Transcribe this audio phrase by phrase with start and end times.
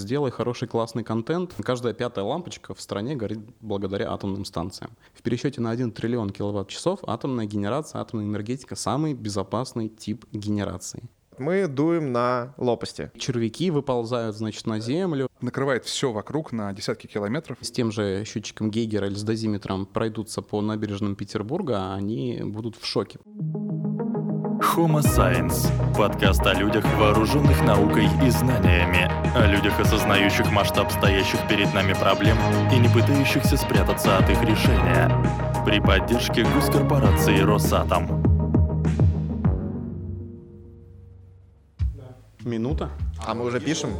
[0.00, 1.54] Сделай хороший классный контент.
[1.62, 4.90] Каждая пятая лампочка в стране горит благодаря атомным станциям.
[5.12, 11.04] В пересчете на 1 триллион киловатт-часов атомная генерация, атомная энергетика– самый безопасный тип генерации.
[11.38, 13.12] Мы дуем на лопасти.
[13.16, 15.28] Червяки выползают, значит, на землю.
[15.40, 17.58] Накрывает все вокруг на десятки километров.
[17.60, 22.76] С тем же счетчиком Гейгера или с дозиметром пройдутся по набережным Петербурга, а они будут
[22.76, 23.20] в шоке.
[24.74, 31.72] Homo Science– подкаст о людях, вооруженных наукой и знаниями, о людях, осознающих масштаб стоящих перед
[31.72, 32.36] нами проблем
[32.72, 35.08] и не пытающихся спрятаться от их решения.
[35.64, 38.20] При поддержке госкорпорации «Росатом».
[42.40, 42.90] Минута?
[43.24, 43.90] А мы уже пишем?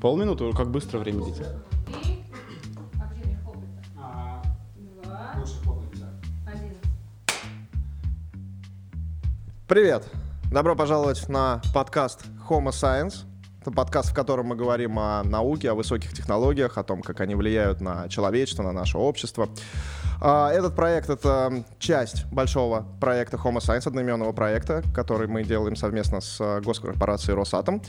[0.00, 0.52] Полминуты?
[0.52, 1.46] Как быстро время летит?
[9.68, 10.04] Привет!
[10.52, 13.24] Добро пожаловать на подкаст Homo Science.
[13.60, 17.34] Это подкаст, в котором мы говорим о науке, о высоких технологиях, о том, как они
[17.34, 19.48] влияют на человечество, на наше общество.
[20.20, 26.20] А, этот проект— это часть большого проекта Homo Science, одноименного проекта, который мы делаем совместно
[26.20, 27.82] с э, госкорпорацией Росатом.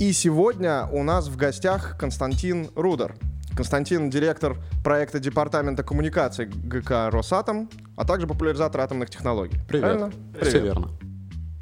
[0.00, 3.14] И сегодня у нас в гостях Константин Рудер.
[3.54, 9.58] Константин— директор проекта Департамента коммуникаций ГК «Росатом», а также популяризатор атомных технологий.
[9.68, 9.84] Привет.
[9.84, 10.12] Правильно?
[10.42, 10.90] Все верно.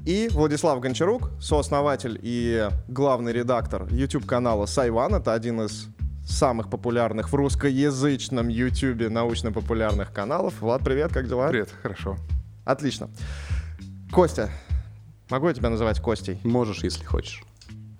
[0.05, 5.15] И Владислав Гончарук, сооснователь и главный редактор YouTube-канала Сайван.
[5.15, 5.87] Это один из
[6.27, 10.61] самых популярных в русскоязычном YouTube научно-популярных каналов.
[10.61, 11.49] Влад, привет, как дела?
[11.51, 12.17] Привет, хорошо.
[12.65, 13.11] Отлично.
[14.11, 14.51] Костя,
[15.31, 16.41] могу я тебя называть Костей?
[16.43, 17.45] Можешь, если хочешь.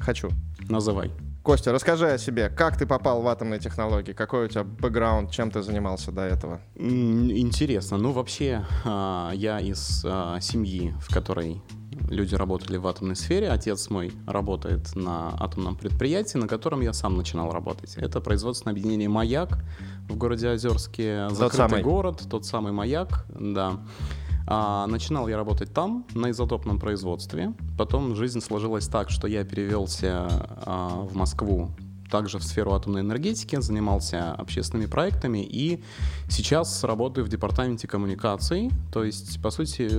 [0.01, 0.31] Хочу.
[0.69, 1.13] Называй.
[1.45, 2.49] Костя, расскажи о себе.
[2.49, 4.13] Как ты попал в атомные технологии?
[4.13, 5.31] Какой у тебя бэкграунд?
[5.31, 6.61] Чем ты занимался до этого?
[6.75, 7.97] Интересно.
[7.97, 11.63] Ну, вообще, а, я из а, семьи, в которой
[12.09, 13.51] люди работали в атомной сфере.
[13.51, 17.97] Отец мой работает на атомном предприятии, на котором я сам начинал работать.
[17.97, 19.65] Это производственное объединение «Маяк»
[20.09, 21.29] в городе Озерске.
[21.31, 21.83] Закрытый самый.
[21.83, 23.81] город, тот самый «Маяк», да.
[24.47, 27.55] А, начинал я работать там, на изотопном производстве.
[27.79, 30.29] Потом жизнь сложилась так, что я перевелся
[30.67, 31.71] а, в Москву
[32.13, 35.83] также в сферу атомной энергетики, занимался общественными проектами и
[36.29, 38.71] сейчас работаю в департаменте коммуникаций.
[38.93, 39.91] То есть, по сути,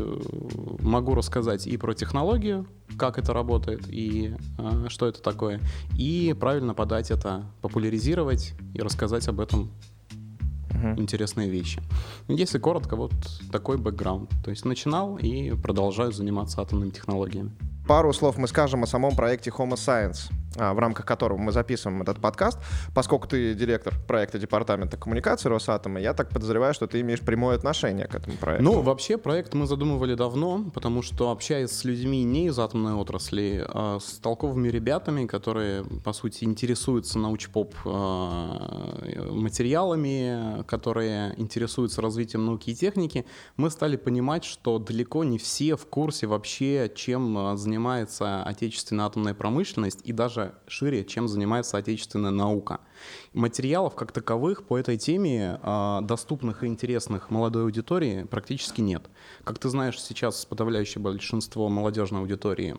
[0.84, 2.68] могу рассказать и про технологию,
[3.00, 5.60] как это работает и э, что это такое,
[5.98, 9.72] и правильно подать это, популяризировать и рассказать об этом
[10.98, 11.82] интересные вещи.
[12.28, 13.14] Если коротко, вот
[13.52, 14.30] такой бэкграунд.
[14.44, 17.52] То есть начинал и продолжаю заниматься атомными технологиями.
[17.88, 22.20] Пару слов мы скажем о самом проекте Homo Science, в рамках которого мы записываем этот
[22.20, 22.60] подкаст.
[22.94, 28.08] Поскольку ты директор проекта Департамента коммуникации Росатома, я так подозреваю, что ты имеешь прямое отношение
[28.08, 28.64] к этому проекту.
[28.64, 33.66] Ну, вообще, проект мы задумывали давно, потому что, общаясь с людьми не из атомной отрасли,
[33.68, 42.72] а с толковыми ребятами, которые, по сути, интересуются научпоп э, материалами, которые интересуются развитием науки
[42.72, 43.26] и техники,
[43.58, 49.34] мы стали понимать, что далеко не все в курсе вообще, чем э, занимается отечественная атомная
[49.34, 52.80] промышленность и даже шире, чем занимается отечественная наука.
[53.34, 59.10] Материалов как таковых по этой теме, э, доступных и интересных молодой аудитории, практически нет.
[59.44, 62.78] Как ты знаешь, сейчас подавляющее большинство молодежной аудитории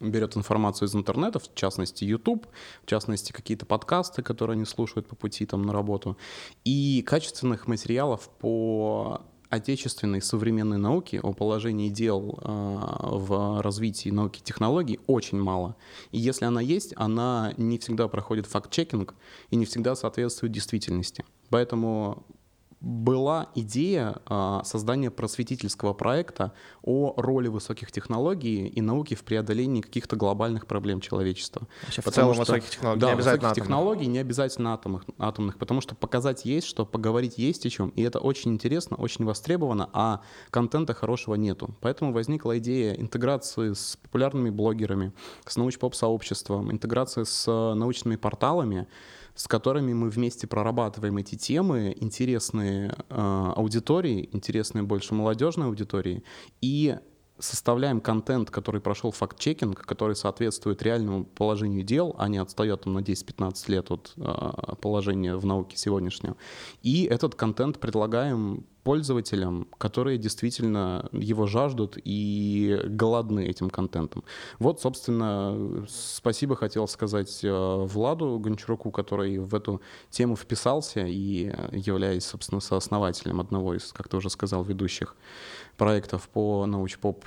[0.00, 2.46] берет информацию из интернета, в частности YouTube,
[2.82, 6.16] в частности какие-то подкасты, которые они слушают по пути там на работу.
[6.64, 9.22] И качественных материалов по
[9.54, 15.76] отечественной современной науки, о положении дел э, в развитии науки и технологий очень мало.
[16.12, 19.14] И если она есть, она не всегда проходит факт-чекинг
[19.50, 21.24] и не всегда соответствует действительности.
[21.50, 22.24] Поэтому
[22.80, 26.52] была идея а, создания просветительского проекта
[26.82, 31.66] о роли высоких технологий и науки в преодолении каких-то глобальных проблем человечества.
[31.82, 33.64] Вообще, в целом что- высоких технологий, да, не обязательно высоких атомных.
[33.66, 38.02] технологий, не обязательно атомных, атомных, потому что показать есть, что поговорить есть о чем, и
[38.02, 40.20] это очень интересно, очень востребовано, а
[40.50, 41.74] контента хорошего нету.
[41.80, 45.12] Поэтому возникла идея интеграции с популярными блогерами,
[45.46, 48.86] с научпоп-сообществом, интеграции с э, научными порталами,
[49.34, 56.22] с которыми мы вместе прорабатываем эти темы, интересные э, аудитории, интересные больше молодежной аудитории,
[56.60, 56.96] и
[57.38, 63.00] составляем контент, который прошел факт-чекинг, который соответствует реальному положению дел, а не отстает там, на
[63.00, 66.36] 10-15 лет от э, положения в науке сегодняшнего.
[66.82, 74.22] И этот контент предлагаем пользователям, которые действительно его жаждут и голодны этим контентом.
[74.58, 82.26] Вот, собственно, спасибо хотел сказать э, Владу Гончаруку, который в эту тему вписался и являясь,
[82.26, 85.16] собственно, сооснователем одного из, как ты уже сказал, ведущих
[85.76, 87.24] проектов по научпоп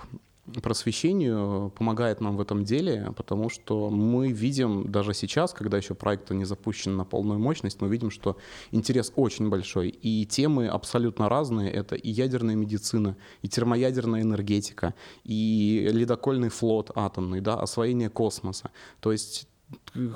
[0.62, 6.32] просвещению помогает нам в этом деле, потому что мы видим даже сейчас, когда еще проект
[6.32, 8.38] не запущен на полную мощность, мы видим, что
[8.72, 11.72] интерес очень большой, и темы абсолютно разные.
[11.72, 18.72] Это и ядерная медицина, и термоядерная энергетика, и ледокольный флот атомный, да, освоение космоса.
[19.00, 19.48] То есть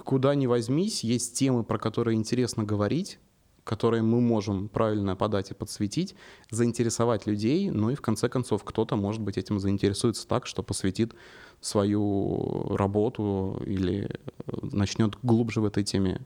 [0.05, 3.19] куда ни возьмись, есть темы, про которые интересно говорить,
[3.63, 6.15] которые мы можем правильно подать и подсветить,
[6.49, 11.13] заинтересовать людей, ну и в конце концов кто-то, может быть, этим заинтересуется так, что посвятит
[11.59, 16.25] свою работу или э, начнет глубже в этой теме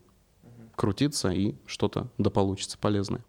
[0.74, 3.24] крутиться и что-то да получится полезное.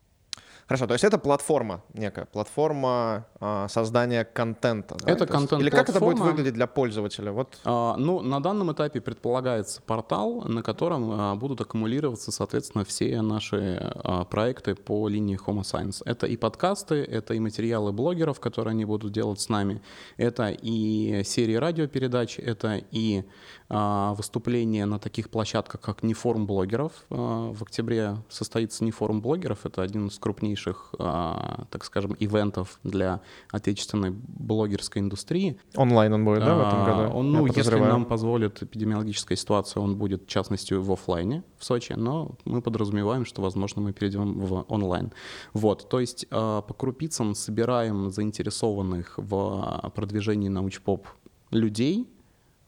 [0.68, 4.98] Хорошо, то есть это платформа некая, платформа а, создания контента.
[5.02, 5.10] Да?
[5.10, 7.31] Это контент Или как это будет выглядеть для пользователя?
[7.31, 7.58] Вот.
[7.64, 13.80] А, ну, на данном этапе предполагается портал, на котором а, будут аккумулироваться, соответственно, все наши
[13.81, 16.02] а, проекты по линии Homo Science.
[16.04, 19.81] Это и подкасты, это и материалы блогеров, которые они будут делать с нами,
[20.18, 23.24] это и серии радиопередач, это и
[23.69, 26.94] а, выступления на таких площадках, как Неформ блогеров.
[27.10, 33.19] А, в октябре состоится Неформ блогеров, это один из крупнейших а, так скажем, ивентов для
[33.52, 35.60] отечественной блогерской индустрии.
[35.75, 37.18] Онлайн он будет, да, в этом году?
[37.18, 41.92] Он, ну, если нам позволит эпидемиологическая ситуация, он будет, в частности, в офлайне в Сочи,
[41.94, 45.12] но мы подразумеваем, что, возможно, мы перейдем в онлайн.
[45.54, 51.08] Вот, то есть по крупицам собираем заинтересованных в продвижении научпоп
[51.52, 52.08] людей,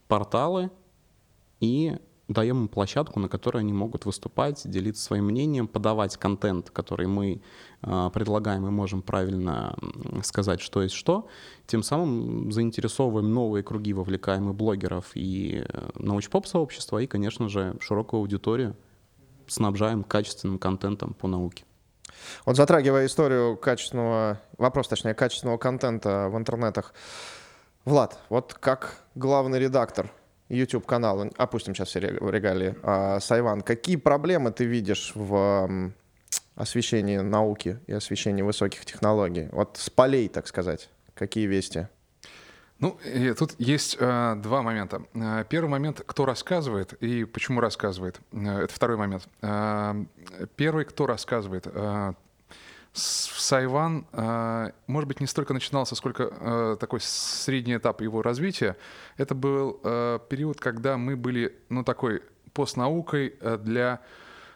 [0.08, 0.70] порталы
[1.60, 1.96] и
[2.30, 7.42] даем им площадку, на которой они могут выступать, делиться своим мнением, подавать контент, который мы
[7.82, 9.76] э, предлагаем и можем правильно
[10.22, 11.26] сказать, что есть что.
[11.66, 18.20] Тем самым заинтересовываем новые круги, вовлекаем и блогеров, и э, научпоп-сообщества, и, конечно же, широкую
[18.20, 18.76] аудиторию
[19.48, 21.64] снабжаем качественным контентом по науке.
[22.46, 26.94] Вот затрагивая историю качественного, вопрос, точнее, качественного контента в интернетах,
[27.84, 30.12] Влад, вот как главный редактор
[30.50, 35.92] YouTube-канал, опустим сейчас все регалии, а, Сайван, какие проблемы ты видишь в
[36.56, 39.48] освещении науки и освещении высоких технологий?
[39.52, 41.86] Вот с полей, так сказать, какие вести?
[42.80, 42.98] Ну,
[43.38, 45.02] тут есть э, два момента.
[45.12, 48.18] Э, первый момент, кто рассказывает и почему рассказывает.
[48.32, 49.28] Э, это второй момент.
[49.42, 50.02] Э,
[50.56, 51.66] первый, кто рассказывает.
[52.92, 52.98] Э,
[53.40, 58.76] Сайван, э, может быть, не столько начинался, сколько э, такой средний этап его развития.
[59.16, 62.22] Это был э, период, когда мы были, ну, такой
[62.52, 63.34] постнаукой
[63.64, 64.00] для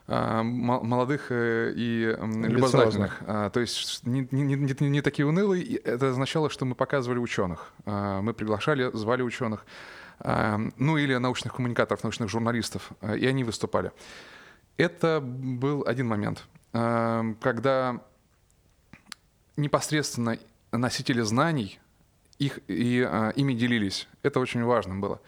[0.06, 3.22] молодых и любознательных.
[3.26, 5.76] То есть не, не, не, не такие унылые.
[5.78, 7.72] Это означало, что мы показывали ученых.
[7.86, 9.64] Мы приглашали, звали ученых.
[10.20, 12.90] Ну или научных коммуникаторов, научных журналистов.
[13.16, 13.92] И они выступали.
[14.76, 16.44] Это был один момент.
[16.72, 18.02] Когда
[19.56, 20.38] непосредственно
[20.72, 21.78] носители знаний
[22.38, 24.08] их, и, а, ими делились.
[24.22, 25.20] Это очень важно было.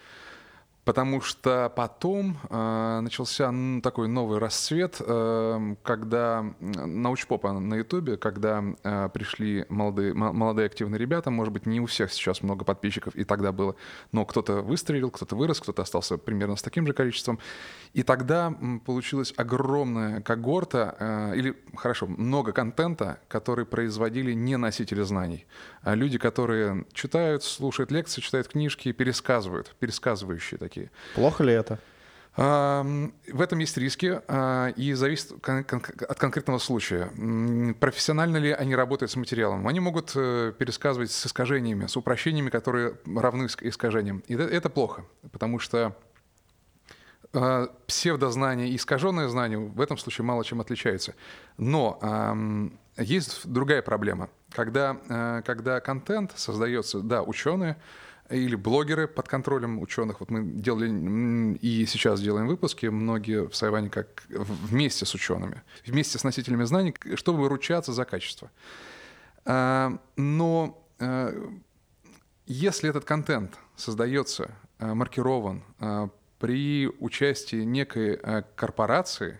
[0.87, 8.63] Потому что потом э, начался ну, такой новый расцвет, э, когда научпопа на Ютубе, когда
[8.83, 13.25] э, пришли молодые, молодые активные ребята, может быть, не у всех сейчас много подписчиков, и
[13.25, 13.75] тогда было,
[14.13, 17.37] но кто-то выстрелил, кто-то вырос, кто-то остался примерно с таким же количеством.
[17.91, 18.53] И тогда
[18.85, 25.47] получилась огромная когорта, э, или, хорошо, много контента, который производили не носители знаний,
[25.81, 30.91] а люди, которые читают, слушают лекции, читают книжки, пересказывают, пересказывающие такие такие.
[31.15, 31.79] Плохо ли это?
[32.35, 37.09] В этом есть риски а, и зависит от конкретного случая.
[37.79, 39.67] Профессионально ли они работают с материалом?
[39.67, 44.19] Они могут э, пересказывать с искажениями, с упрощениями, которые равны искажениям.
[44.27, 45.97] И это плохо, потому что
[47.33, 51.15] а, псевдознание и искаженное знание в этом случае мало чем отличаются.
[51.57, 51.99] Но
[52.97, 54.29] есть другая проблема.
[54.51, 57.77] Когда, э, когда контент создается, да, ученые,
[58.29, 60.19] или блогеры под контролем ученых.
[60.19, 66.17] Вот мы делали и сейчас делаем выпуски, многие в Сайване как вместе с учеными, вместе
[66.17, 68.51] с носителями знаний, чтобы ручаться за качество.
[69.45, 71.33] А, но а,
[72.45, 75.63] если этот контент создается, а, маркирован
[76.39, 78.19] при участии некой
[78.55, 79.39] корпорации,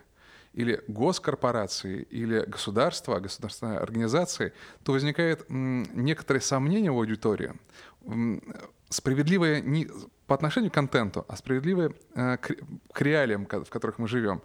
[0.54, 4.52] или госкорпорации, или государства, государственной организации,
[4.82, 7.52] то возникает некоторые сомнения в аудитории
[8.88, 9.88] справедливое не
[10.26, 12.56] по отношению к контенту, а справедливое э, к,
[12.92, 14.42] к реалиям, в которых мы живем.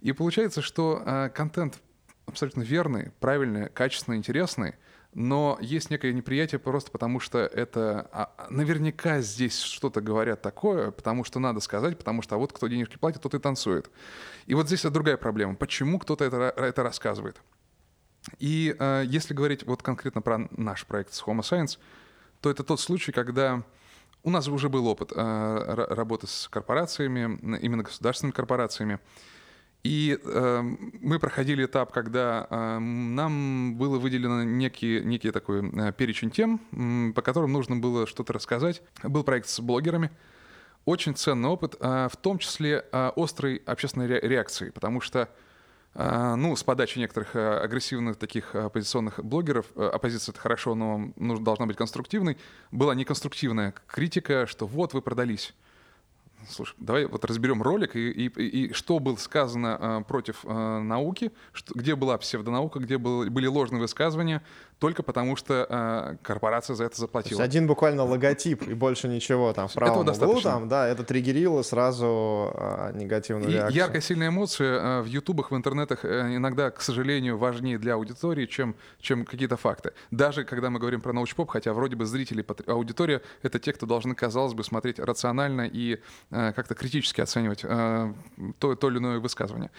[0.00, 1.80] И получается, что э, контент
[2.26, 4.74] абсолютно верный, правильный, качественный, интересный,
[5.12, 11.24] но есть некое неприятие просто потому, что это а, наверняка здесь что-то говорят такое, потому
[11.24, 13.90] что надо сказать, потому что а вот кто денежки платит, тот и танцует.
[14.46, 15.56] И вот здесь другая проблема.
[15.56, 17.42] Почему кто-то это, это рассказывает?
[18.38, 21.78] И э, если говорить вот конкретно про наш проект с Homo Science—
[22.40, 23.62] то это тот случай, когда
[24.22, 28.98] у нас уже был опыт э, работы с корпорациями, именно государственными корпорациями.
[29.82, 30.60] И э,
[31.00, 37.14] мы проходили этап, когда э, нам было выделено некий, некий такой э, перечень тем, э,
[37.14, 38.82] по которым нужно было что-то рассказать.
[39.02, 40.10] Был проект с блогерами.
[40.84, 45.30] Очень ценный опыт, э, в том числе э, острой общественной ре- реакции, потому что
[46.36, 51.66] ну, с подачи некоторых э, агрессивных таких оппозиционных блогеров, э, оппозиция это хорошо, но должна
[51.66, 52.38] быть конструктивной,
[52.70, 55.52] была неконструктивная критика, что вот вы продались.
[56.48, 61.32] Слушай, давай вот разберем ролик и, и, и что было сказано э, против э, науки,
[61.52, 64.42] что, где была псевдонаука, где был, были ложные высказывания,
[64.78, 67.38] только потому что э, корпорация за это заплатила.
[67.38, 70.88] То есть один буквально логотип и больше ничего там в правом Этого углу, там, да,
[70.88, 73.76] это триггерило сразу э, негативную и реакцию.
[73.76, 78.46] Яркая, сильная эмоция э, в ютубах, в интернетах э, иногда, к сожалению, важнее для аудитории,
[78.46, 79.92] чем, чем какие-то факты.
[80.10, 84.14] Даже когда мы говорим про научпоп, хотя вроде бы зрители, аудитория— это те, кто должны,
[84.14, 86.00] казалось бы, смотреть рационально и
[86.30, 88.14] как-то критически оценивать э,
[88.58, 89.70] то, то или иное высказывание.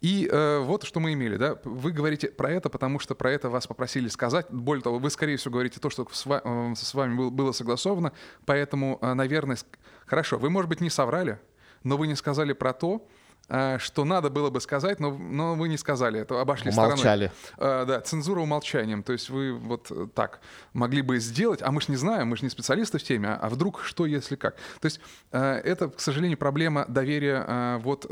[0.00, 1.58] И э, вот что мы имели, да.
[1.64, 4.46] Вы говорите про это, потому что про это вас попросили сказать.
[4.50, 7.52] Более того, вы, скорее всего, говорите то, что с, ва- э, с вами было, было
[7.52, 8.12] согласовано.
[8.44, 9.56] Поэтому, э, наверное,
[10.04, 11.38] хорошо, вы, может быть, не соврали,
[11.82, 13.15] но вы не сказали про то, Э,
[13.48, 17.30] что надо было бы сказать, но, но вы не сказали это, обошли Умолчали.
[17.48, 17.82] стороной.
[17.82, 19.02] А, да, цензура умолчанием.
[19.02, 20.40] То есть вы вот э, так
[20.72, 23.36] могли бы сделать, а мы же не знаем, мы же не специалисты в теме, а,
[23.36, 24.56] а вдруг что, если как.
[24.80, 25.00] То есть
[25.30, 28.10] это, к сожалению, проблема доверия вот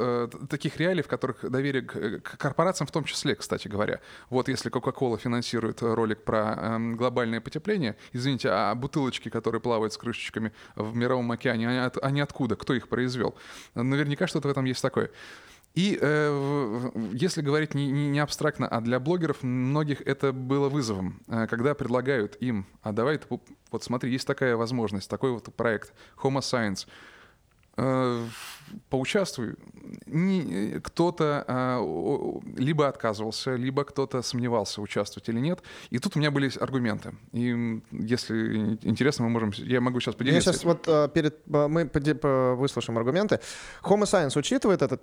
[0.49, 4.00] таких реалий, в которых доверие к, к корпорациям в том числе, кстати говоря.
[4.31, 9.97] Вот если Coca-Cola финансирует ролик про эм, глобальное потепление, извините, а бутылочки, которые плавают с
[9.97, 12.57] крышечками в мировом океане, они, они откуда?
[12.57, 13.35] Кто их произвел?
[13.75, 15.11] Наверняка что-то в этом есть такое.
[15.75, 21.49] И э, если говорить не, не, абстрактно, а для блогеров многих это было вызовом, э,
[21.49, 26.87] когда предлагают им, а давай, вот смотри, есть такая возможность, такой вот проект Homo Science,
[28.88, 29.54] поучаствуй.
[30.83, 31.81] Кто-то а,
[32.57, 35.62] либо отказывался, либо кто-то сомневался, участвовать или нет.
[35.90, 37.14] И тут у меня были аргументы.
[37.33, 40.50] И если интересно, мы можем, я могу сейчас поделиться.
[40.50, 43.40] Я сейчас вот э, перед э, мы выслушаем аргументы.
[43.83, 45.02] Homo Science учитывает этот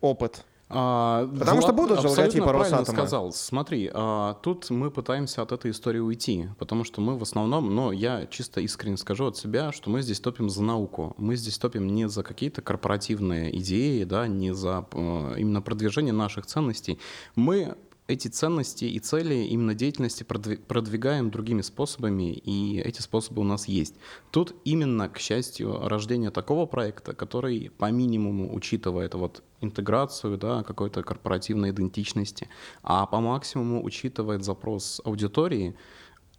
[0.00, 3.32] опыт а, Потому Влад что будут же логотипы правильно сказал.
[3.32, 7.92] Смотри, а, тут мы пытаемся от этой истории уйти, потому что мы в основном, но
[7.92, 11.14] я чисто искренне скажу от себя, что мы здесь топим за науку.
[11.18, 16.46] Мы здесь топим не за какие-то корпоративные идеи, да, не за а, именно продвижение наших
[16.46, 16.98] ценностей.
[17.34, 17.76] Мы
[18.12, 23.94] эти ценности и цели именно деятельности продвигаем другими способами, и эти способы у нас есть.
[24.30, 31.02] Тут именно, к счастью, рождение такого проекта, который по минимуму учитывает вот интеграцию да, какой-то
[31.02, 32.48] корпоративной идентичности,
[32.82, 35.74] а по максимуму учитывает запрос аудитории,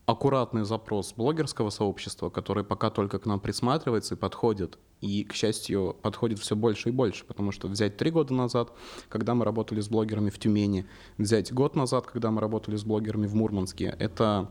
[0.05, 4.77] аккуратный запрос блогерского сообщества, который пока только к нам присматривается и подходит.
[5.01, 8.71] И, к счастью, подходит все больше и больше, потому что взять три года назад,
[9.09, 10.85] когда мы работали с блогерами в Тюмени,
[11.17, 14.49] взять год назад, когда мы работали с блогерами в Мурманске, это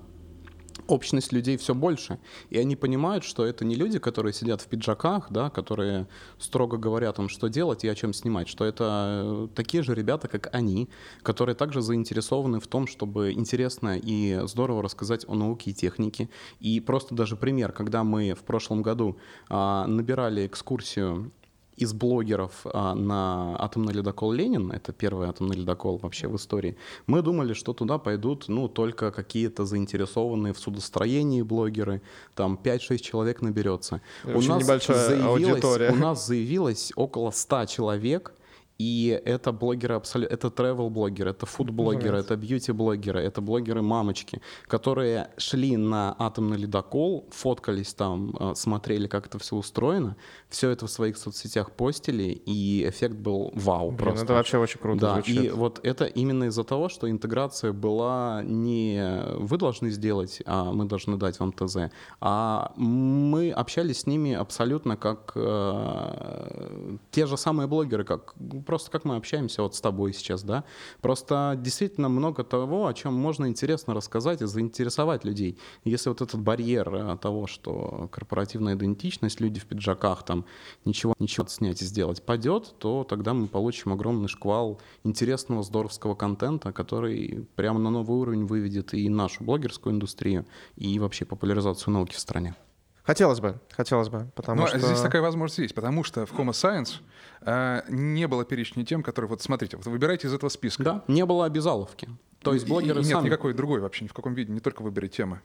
[0.86, 2.18] общность людей все больше,
[2.50, 6.06] и они понимают, что это не люди, которые сидят в пиджаках, да, которые
[6.38, 10.28] строго говорят им, что делать и о чем снимать, что это э, такие же ребята,
[10.28, 10.88] как они,
[11.22, 16.28] которые также заинтересованы в том, чтобы интересно и здорово рассказать о науке и технике.
[16.60, 19.16] И просто даже пример, когда мы в прошлом году
[19.48, 21.32] а, набирали экскурсию
[21.76, 26.76] из блогеров а, на атомный ледокол «Ленин», это первый атомный ледокол вообще в истории,
[27.06, 32.02] мы думали, что туда пойдут ну, только какие-то заинтересованные в судостроении блогеры,
[32.34, 34.00] там 5-6 человек наберется.
[34.24, 35.90] Очень у нас небольшая аудитория.
[35.90, 38.34] У нас заявилось около 100 человек,
[38.82, 43.80] и это блогеры абсолютно, это travel блогеры, это food блогеры, это beauty блогеры, это блогеры
[43.80, 50.16] мамочки, которые шли на атомный ледокол, фоткались там, э, смотрели, как это все устроено,
[50.48, 53.90] все это в своих соцсетях постили, и эффект был вау.
[53.90, 54.24] Блин, просто.
[54.24, 55.44] это вообще очень круто Да, звучит.
[55.44, 60.86] и вот это именно из-за того, что интеграция была не вы должны сделать, а мы
[60.86, 61.76] должны дать вам ТЗ,
[62.20, 68.34] а мы общались с ними абсолютно как э, те же самые блогеры, как
[68.72, 70.64] просто как мы общаемся вот с тобой сейчас, да.
[71.02, 75.58] Просто действительно много того, о чем можно интересно рассказать и заинтересовать людей.
[75.84, 80.46] Если вот этот барьер э, того, что корпоративная идентичность, люди в пиджаках там
[80.86, 86.72] ничего, ничего снять и сделать падет, то тогда мы получим огромный шквал интересного, здоровского контента,
[86.72, 92.18] который прямо на новый уровень выведет и нашу блогерскую индустрию, и вообще популяризацию науки в
[92.18, 92.54] стране.
[93.04, 94.78] Хотелось бы, хотелось бы, потому Но что...
[94.78, 97.00] Здесь такая возможность есть, потому что в Homo Science
[97.40, 99.28] э, не было перечня тем, которые...
[99.28, 100.82] Вот смотрите, вот выбирайте из этого списка.
[100.84, 102.08] Да, не было обязаловки.
[102.42, 103.26] То есть блогеры и, и нет сами...
[103.26, 105.40] никакой другой вообще, ни в каком виде, не только выберите темы.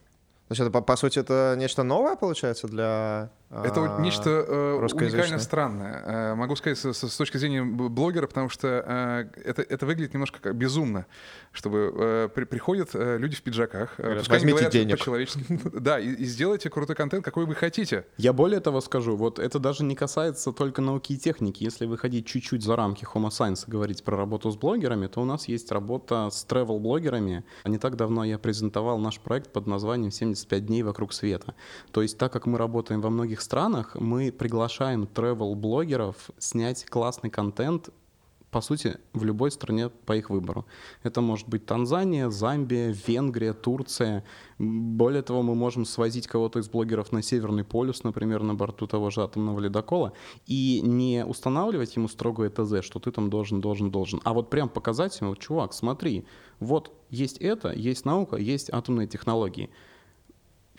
[0.48, 4.86] То есть это, по, по сути, это нечто новое, получается, для Это а, нечто э,
[4.94, 6.02] уникально странное.
[6.06, 10.40] Э, могу сказать с, с- точки зрения блогера, потому что э, это, это выглядит немножко
[10.40, 11.04] как безумно,
[11.52, 14.98] чтобы э, при- приходят э, люди в пиджаках, Говорят, пускай «Возьмите говорят денег».
[14.98, 15.44] по-человечески,
[15.78, 18.06] да, и, и сделайте крутой контент, какой вы хотите.
[18.16, 21.62] Я более того скажу, вот это даже не касается только науки и техники.
[21.62, 25.24] Если выходить чуть-чуть за рамки Homo Science и говорить про работу с блогерами, то у
[25.26, 27.44] нас есть работа с travel-блогерами.
[27.66, 30.10] Не так давно я презентовал наш проект под названием
[30.46, 31.54] «75 дней вокруг света».
[31.92, 37.90] То есть так как мы работаем во многих странах, мы приглашаем travel-блогеров снять классный контент
[38.50, 40.64] по сути, в любой стране по их выбору.
[41.02, 44.24] Это может быть Танзания, Замбия, Венгрия, Турция.
[44.58, 49.10] Более того, мы можем свозить кого-то из блогеров на Северный полюс, например, на борту того
[49.10, 50.14] же атомного ледокола,
[50.46, 54.68] и не устанавливать ему строгое ТЗ, что ты там должен, должен, должен, а вот прям
[54.68, 56.24] показать ему, чувак, смотри,
[56.58, 59.70] вот есть это, есть наука, есть атомные технологии.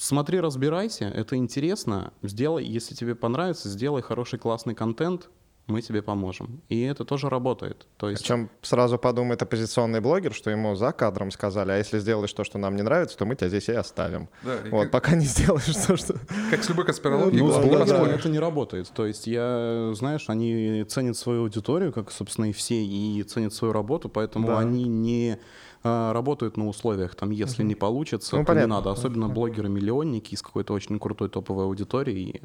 [0.02, 5.30] Смотри, разбирайся, это интересно, сделай, если тебе понравится, сделай хороший классный контент,
[5.68, 6.62] мы тебе поможем.
[6.70, 7.86] И это тоже работает.
[7.98, 12.32] То есть Причем сразу подумает оппозиционный блогер, что ему за кадром сказали, а если сделаешь
[12.34, 14.30] то, что нам не нравится, то мы тебя здесь и оставим.
[14.42, 16.16] Да, и Вот, как, пока не сделаешь то, что...
[16.50, 18.16] как с любой конспирологией, Ну, с поспоришь.
[18.20, 18.90] это не работает.
[18.96, 23.74] То есть я, знаешь, они ценят свою аудиторию, как, собственно, и все, и ценят свою
[23.74, 24.60] работу, поэтому Да.
[24.60, 25.40] они не
[25.84, 28.76] работают на условиях, там, если не получится, Ну, то не понятно.
[28.76, 28.92] надо.
[28.92, 32.42] Особенно блогеры-миллионники из какой-то очень крутой топовой аудитории.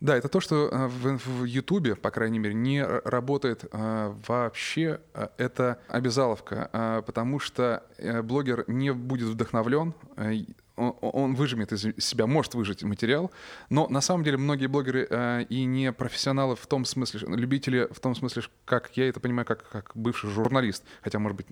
[0.00, 5.00] Да, это то, что э, в Ютубе, по крайней мере, не работает э, вообще.
[5.36, 10.32] Это обязаловка, потому что э, блогер не будет вдохновлен, э,
[10.80, 13.30] он- он выжмет из себя, может выжать материал,
[13.68, 18.00] но на самом деле многие блогеры э, и не профессионалы в том смысле, любители в
[18.00, 21.46] том смысле, как я это понимаю, как, как бывший журналист, хотя, может быть,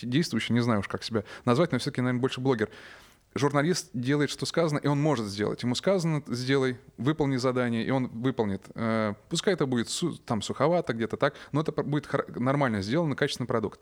[0.00, 2.68] действующий, не знаю уж, как себя назвать, но все-таки, наверное, больше блогер
[3.34, 5.62] журналист делает, что сказано, и он может сделать.
[5.62, 8.62] Ему сказано, сделай, выполни задание, и он выполнит.
[8.74, 9.88] Э, Пускай это будет
[10.24, 13.80] там суховато, где-то так, но это будет нормально сделано, качественный продукт,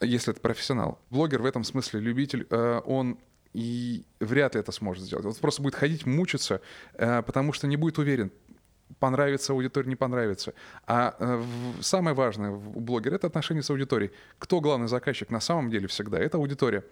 [0.00, 0.98] если это профессионал.
[1.10, 3.18] Блогер в этом смысле любитель, э, он
[3.52, 5.24] и вряд ли это сможет сделать.
[5.24, 6.60] Он просто будет ходить, мучиться,
[6.94, 8.30] э, потому что не будет уверен,
[8.98, 10.54] понравится аудитории, не понравится.
[10.86, 11.42] А э,
[11.80, 14.12] самое важное у блогера— это отношение с аудиторией.
[14.38, 16.18] Кто главный заказчик на самом деле всегда?
[16.18, 16.84] Это аудитория.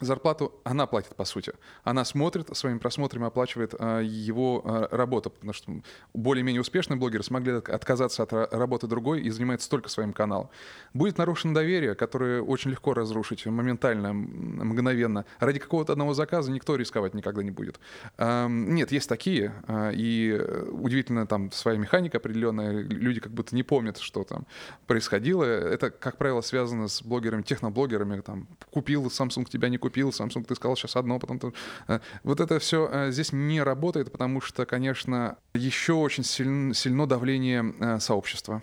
[0.00, 1.52] Зарплату она платит, по сути.
[1.84, 5.72] Она смотрит, своими просмотрами оплачивает а, его а, работу, потому что
[6.12, 10.50] более-менее успешные блогеры смогли от- отказаться от ра- работы другой и занимаются только своим каналом.
[10.92, 15.24] Будет нарушено доверие, которое очень легко разрушить моментально, мгновенно.
[15.38, 17.80] Ради какого-то одного заказа никто рисковать никогда не будет.
[18.18, 23.54] Ам, Нет, есть такие, а, и э, удивительно, там своя механика определенная, люди как будто
[23.54, 24.46] не помнят, что там
[24.86, 25.44] происходило.
[25.44, 30.54] Это, как правило, связано с блогерами, техноблогерами, там, купил Samsung, тебя не купил, Samsung, ты
[30.54, 31.38] сказал сейчас одно, потом...
[31.38, 31.52] ты-
[31.88, 37.74] э, Вот это все здесь не работает, потому что, конечно, еще очень сильно, сильно давление
[37.80, 38.62] э, сообщества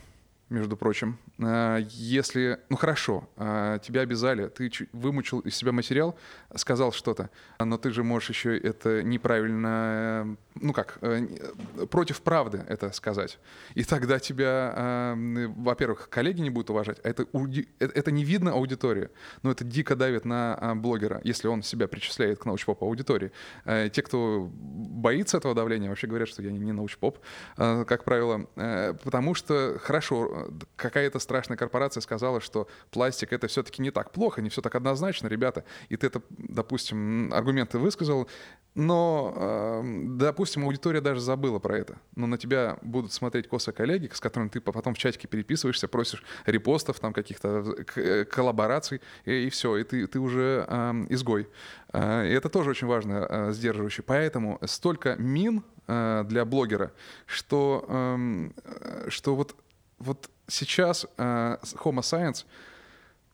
[0.50, 1.18] между прочим.
[1.42, 6.16] А, Если, ну хорошо, а, тебя обязали, ты вымучил из себя материал,
[6.56, 7.30] сказал что-то,
[7.60, 11.28] но ты же можешь еще это неправильно, ну как, э,
[11.90, 13.40] против правды это сказать.
[13.74, 15.16] И тогда тебя, а,
[15.58, 19.10] во-первых, коллеги не будут уважать, это, э- это не видно аудитории,
[19.42, 23.32] но это дико давит на блогера, если он себя причисляет к научпоп аудитории.
[23.66, 27.20] Те, кто боится этого давления, вообще говорят, что я не, научпоп,
[27.56, 30.43] как правило, э, потому что, хорошо,
[30.76, 35.28] какая-то страшная корпорация сказала, что пластик это все-таки не так плохо, не все так однозначно,
[35.28, 38.28] ребята, и ты это, допустим, аргументы высказал,
[38.76, 44.10] но, э, допустим, аудитория даже забыла про это, но на тебя будут смотреть косо коллеги,
[44.14, 49.50] с которыми ты потом в чатике переписываешься, просишь репостов, там каких-то э, э, коллабораций, и,
[49.50, 51.48] все, и ты, ты уже э, изгой.
[51.94, 54.04] И это тоже очень важно, э, сдерживающий.
[54.04, 56.92] Поэтому столько мин э, для блогера,
[57.28, 58.54] что, эм,
[59.10, 59.56] что вот,
[60.04, 62.46] вот сейчас э, Homo Science,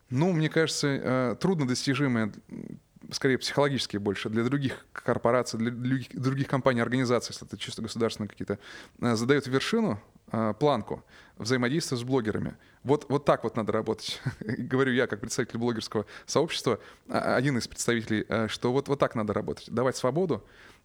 [0.08, 2.80] ну, мне кажется, э, труднодостижимое, м,
[3.12, 8.28] скорее психологически больше, для других корпораций, для других, других компаний, организаций, если это чисто государственные
[8.28, 8.58] какие-то,
[9.00, 10.00] э, задает вершину,
[10.32, 11.02] э, планку
[11.38, 12.56] взаимодействия с блогерами.
[12.84, 14.20] Вот, вот так вот надо работать.
[14.40, 16.78] Говорю я, как представитель блогерского сообщества,
[17.08, 19.70] а- один из представителей, э, что вот, вот так надо работать.
[19.70, 20.44] Давать свободу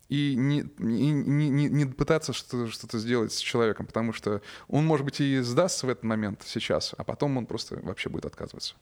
[0.09, 4.85] и не, не, не, не- не пытаться что- что-то сделать с человеком, потому что он,
[4.85, 8.75] может быть, и сдастся в этот момент сейчас, а потом он просто вообще будет отказываться.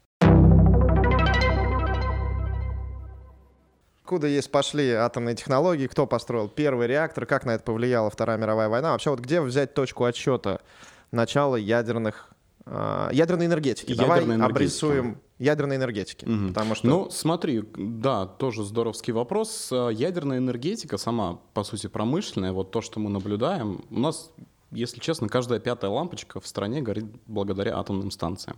[4.02, 8.68] Откуда есть пошли атомные технологии, кто построил первый реактор, как на это повлияла Вторая мировая
[8.68, 8.92] война?
[8.92, 10.60] Вообще вот где взять точку отсчета
[11.10, 12.28] начала ядерных,
[12.66, 13.92] э, ядерной энергетики?
[13.92, 14.50] Ядерной Давай энергетики.
[14.52, 16.24] обрисуем ядерной энергетики.
[16.24, 16.48] Мгм.
[16.48, 19.68] Потому что Ну, смотри, да, тоже здоровский вопрос.
[19.70, 24.32] Э, Ядерная энергетика сама, по сути, промышленная, вот то, что мы наблюдаем, у нас,
[24.74, 28.56] если честно, каждая пятая лампочка в стране горит благодаря атомным станциям.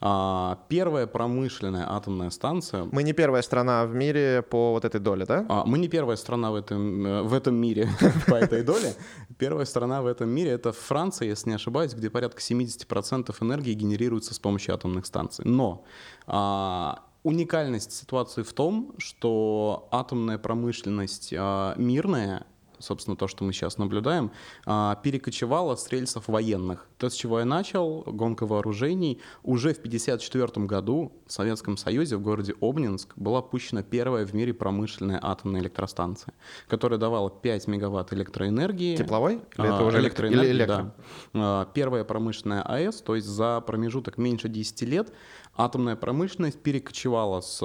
[0.00, 5.24] А, Первая промышленная атомная станция мы не первая страна в мире по вот этой доле,
[5.24, 5.44] да?
[5.48, 7.88] а, Мы не первая страна в этом, э, в этом мире
[8.26, 8.94] по этой доле.
[9.38, 14.34] Первая страна в этом мире— это Франция, если не ошибаюсь, где порядка 70% энергии генерируется
[14.34, 15.44] с помощью атомных станций.
[15.44, 15.84] Но
[16.26, 22.46] а, уникальность ситуации в том, что атомная промышленность а, мирная,
[22.84, 24.30] собственно, то, что мы сейчас наблюдаем,
[24.66, 26.86] а, перекочевала с рельсов военных.
[26.98, 29.20] То, с чего я начал, гонка вооружений.
[29.42, 34.52] Уже в 1954 году в Советском Союзе в городе Обнинск была пущена первая в мире
[34.54, 36.34] промышленная атомная электростанция,
[36.68, 38.96] которая давала 5 мегаватт электроэнергии.
[38.96, 39.40] Тепловой?
[39.56, 40.76] Или это А, уже электро- или электро?
[40.76, 40.94] да.
[41.34, 45.12] А, Первая промышленная АЭС, то есть за промежуток меньше 10 лет
[45.56, 47.60] атомная промышленность перекочевала с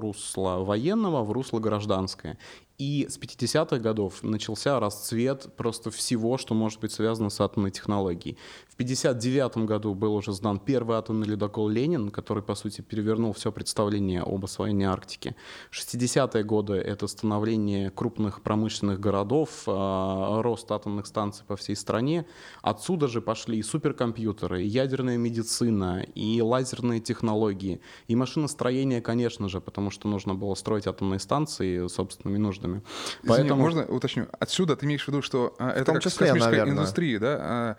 [0.00, 2.38] русла военного в русло гражданское.
[2.82, 8.36] И с 50-х годов начался расцвет просто всего, что может быть связано с атомной технологией.
[8.72, 13.52] В 59 году был уже сдан первый атомный ледокол «Ленин», который, по сути, перевернул все
[13.52, 15.36] представление об освоении Арктики.
[15.70, 22.24] 60-е годы— это становление крупных промышленных городов, а, рост атомных станций по всей стране.
[22.62, 29.60] Отсюда же пошли и суперкомпьютеры, и ядерная медицина, и лазерные технологии, и машиностроение, конечно же,
[29.60, 32.82] потому что нужно было строить атомные станции собственными нуждами.
[33.22, 34.28] Извини, можно уточню?
[34.40, 36.72] Отсюда ты имеешь в виду, что а, это том как в числе, космической наверное.
[36.72, 37.76] индустрии, да?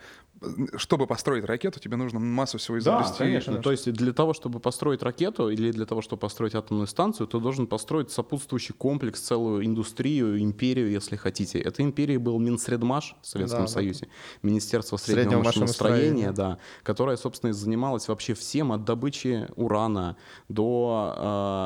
[0.77, 3.17] Чтобы построить ракету, тебе нужно массу всего Да, изобрести.
[3.17, 3.57] конечно.
[3.61, 7.39] То есть для того, чтобы построить ракету или для того, чтобы построить атомную станцию, ты
[7.39, 11.59] должен построить сопутствующий комплекс, целую индустрию, империю, если хотите.
[11.59, 13.71] Этой империей был Минсредмаш в Советском Да, да.
[13.71, 14.07] Союзе,
[14.41, 16.31] Министерство среднего, Среднего машиностроения, машиностроения.
[16.31, 20.17] да, которое, собственно, и занималось вообще всем от добычи урана
[20.49, 21.13] до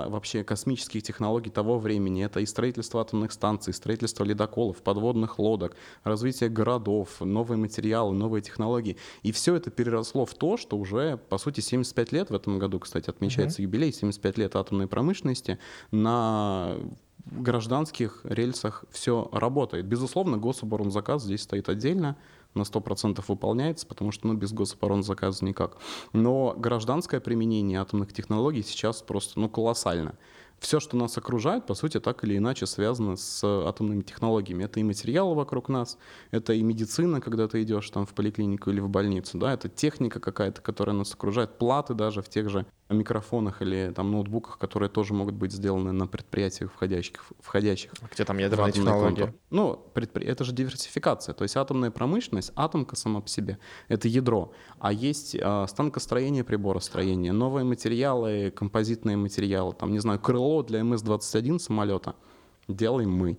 [0.07, 2.23] э, вообще космических технологий того времени.
[2.23, 8.66] Это и строительство атомных станций, строительство ледоколов, подводных лодок, развитие городов, новые материалы, новые технологии.
[9.23, 12.79] И все это переросло в то, что уже, по сути, 75 лет в этом году,
[12.79, 15.59] кстати, отмечается юбилей, 75 лет атомной промышленности
[15.91, 16.77] на
[17.31, 19.85] гражданских рельсах все работает.
[19.85, 22.17] Безусловно, гособоронзаказ здесь стоит отдельно,
[22.53, 25.77] на 100% выполняется, потому что ну, без гособоронзаказа никак.
[26.13, 30.17] Но гражданское применение атомных технологий сейчас просто ну, колоссально.
[30.59, 34.63] Все, что нас окружает, по сути, так или иначе связано с атомными технологиями.
[34.63, 35.97] Это и материалы вокруг нас,
[36.31, 40.19] это и медицина, когда ты идешь там в поликлинику или в больницу, да, это техника
[40.19, 45.13] какая-то, которая нас окружает, платы даже в тех же микрофонах или там ноутбуках, которые тоже
[45.13, 49.15] могут быть сделаны на предприятиях, входящих, входящих Где там ядерные технологии?
[49.15, 49.33] контур.
[49.49, 51.33] Ну, предпри- это же диверсификация.
[51.33, 53.57] То есть атомная промышленность, атомка сама по себе—
[53.89, 54.53] это ядро.
[54.79, 59.73] А есть а, станкостроение, приборостроение, новые материалы, композитные материалы.
[59.73, 62.15] Там, не знаю, крыло для МС-21 самолета
[62.67, 63.37] делаем мы.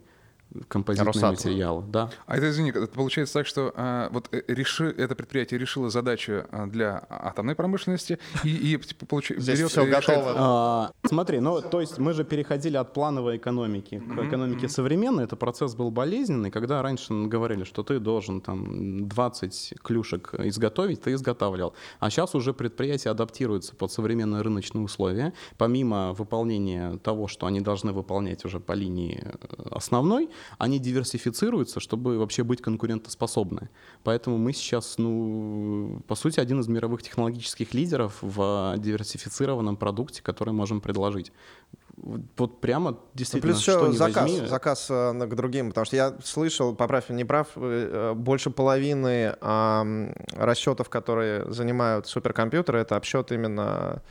[0.68, 1.30] Композитные Росатом.
[1.30, 2.10] материалы, да.
[2.26, 6.44] А это, извини, это получается так, что а, вот э, реши, это предприятие решило задачу
[6.50, 10.34] а, для атомной промышленности и, и типа, получи- Здесь берет всё и решает- готово.
[10.36, 15.24] А, смотри, ну, то есть мы же переходили от плановой экономики к экономике современной.
[15.24, 21.12] Это процесс был болезненный, когда раньше говорили, что ты должен там 20 клюшек изготовить, ты
[21.12, 21.74] изготавливал.
[22.00, 25.32] А сейчас уже предприятия адаптируются под современные рыночные условия.
[25.58, 32.18] Помимо выполнения того, что они должны выполнять уже по линии э, основной, они диверсифицируются, чтобы
[32.18, 33.68] вообще быть конкурентоспособны.
[34.04, 40.52] Поэтому мы сейчас, ну, по сути, один из мировых технологических лидеров в диверсифицированном продукте, который
[40.52, 41.32] можем предложить.
[42.36, 45.96] Вот прямо Ну, действительно, плюс что еще заказ, возьми, заказ э, к другим, потому что
[45.96, 47.60] я слышал, поправь, не прав, э,
[48.12, 54.02] э, больше половины ам, расчетов, которые занимают суперкомпьютеры, это обсчет именно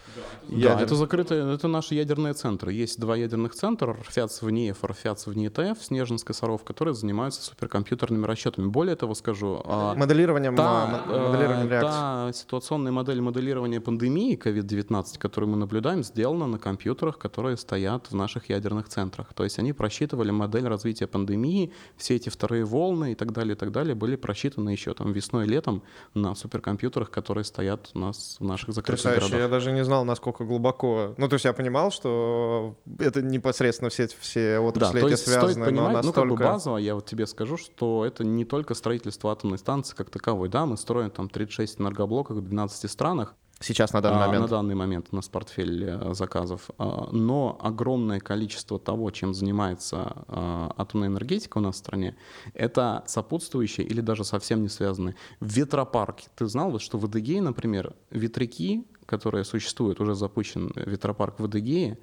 [0.49, 2.73] Да, ядер- это закрытые, это наши ядерные центры.
[2.73, 7.41] Есть два ядерных центра, РФЯЦ в НИЭФ, РФЯЦ в НИТФ, Снежинск и Саров, которые занимаются
[7.43, 8.67] суперкомпьютерными расчетами.
[8.67, 11.91] Более того скажу, а, моделированием, Та, м- моделированием э, реакций.
[11.91, 17.76] та ситуационная модель моделирования пандемии COVID-19, которую мы наблюдаем, сделана на компьютерах, которые стоят
[18.11, 19.33] в наших ядерных центрах.
[19.33, 23.57] То есть они просчитывали модель развития пандемии, все эти вторые волны и так далее, и
[23.57, 28.37] так далее были просчитаны еще там весной и летом на суперкомпьютерах, которые стоят у нас
[28.39, 29.51] в наших закрытых Потрясающе, я городах.
[29.51, 31.13] даже не знал, насколько глубоко.
[31.17, 35.23] Ну, то есть я понимал, что это непосредственно все, все Да, отрасли то эти есть
[35.23, 36.43] стоит связаны, понимать, но ну как бы настолько...
[36.43, 40.49] базово, я вот тебе скажу, что это не только строительство атомной станции как таковой.
[40.49, 44.41] Да, мы строим там 36 энергоблоков в 12 странах, Сейчас на данный А, момент.
[44.43, 46.69] На данный момент у нас портфель э, заказов.
[46.77, 52.15] А, Но огромное количество того, чем занимается а, атомная энергетика у нас в стране,
[52.53, 55.15] это сопутствующие или даже совсем не связанные.
[55.39, 56.27] Ветропарки.
[56.35, 61.97] Ты знал, вот, что в Адыгее, например, ветряки, которая существует, уже запущен ветропарк в Адыгее,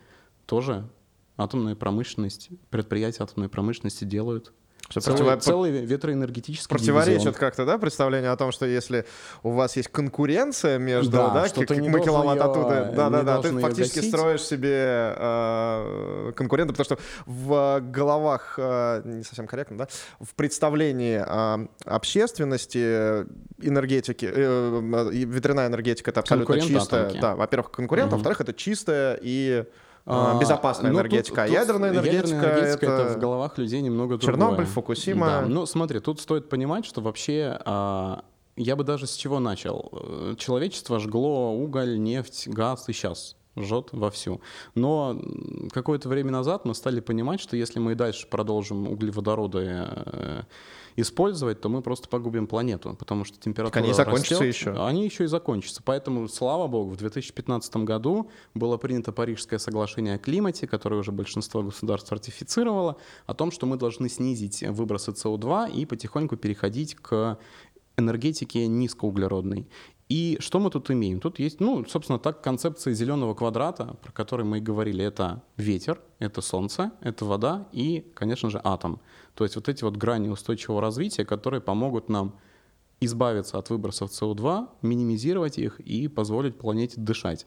[0.46, 0.88] тоже
[1.36, 4.52] атомная промышленность, предприятия атомной промышленности делают
[4.88, 7.34] Что целый, противо- целый ветроэнергетический Противоречит дивизион.
[7.34, 9.06] как-то, да, представление о том, что если
[9.42, 13.08] у вас есть конкуренция между, Да, да, как- ты не мы киловатт её- оттуда, да,
[13.10, 14.14] да, не да, ты фактически гасить.
[14.14, 19.88] строишь себе э, конкурента, потому что в головах, э, не совсем корректно, да,
[20.20, 23.24] в представлении э, общественности
[23.62, 28.16] энергетики, э, ветряная энергетика это абсолютно чистая, да, во-первых, конкурент, Мгм.
[28.18, 29.64] во-вторых, это чистая и э,
[30.06, 33.14] безопасная ну, тут- энергетика, а тут ядерная энергетика, ядерная энергетика это...
[33.14, 34.32] в головах людей немного другое.
[34.32, 35.26] Чернобыль, Фукусима.
[35.26, 38.24] Да, ну смотри, тут стоит понимать, что вообще а,
[38.56, 40.36] я бы даже с чего начал.
[40.38, 44.40] Человечество жгло уголь, нефть, газ и сейчас жжет вовсю.
[44.74, 45.20] Но
[45.72, 50.42] какое-то время назад мы стали понимать, что если мы и дальше продолжим углеводороды э,
[50.96, 54.86] использовать, то мы просто погубим планету, потому что температура они закончатся растет, еще.
[54.86, 55.82] Они еще и закончатся.
[55.84, 61.62] Поэтому, слава богу, в 2015 году было принято Парижское соглашение о климате, которое уже большинство
[61.62, 67.38] государств ратифицировало, о том, что мы должны снизить выбросы СО2 и потихоньку переходить к
[67.96, 69.68] энергетике низкоуглеродной.
[70.08, 71.20] И что мы тут имеем?
[71.20, 76.00] Тут есть, ну, собственно, так концепция зеленого квадрата, про который мы и говорили, это ветер,
[76.18, 79.00] это солнце, это вода и, конечно же, атом.
[79.34, 82.38] То есть вот эти вот грани устойчивого развития, которые помогут нам
[83.00, 87.46] избавиться от выбросов СО2, минимизировать их и позволить планете дышать.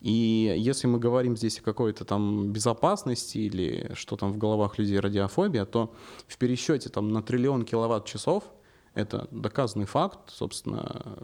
[0.00, 4.98] И если мы говорим здесь о какой-то там безопасности или что там в головах людей
[4.98, 5.94] радиофобия, то
[6.26, 8.44] в пересчете там на триллион киловатт-часов
[8.98, 11.16] это доказанный факт, собственно,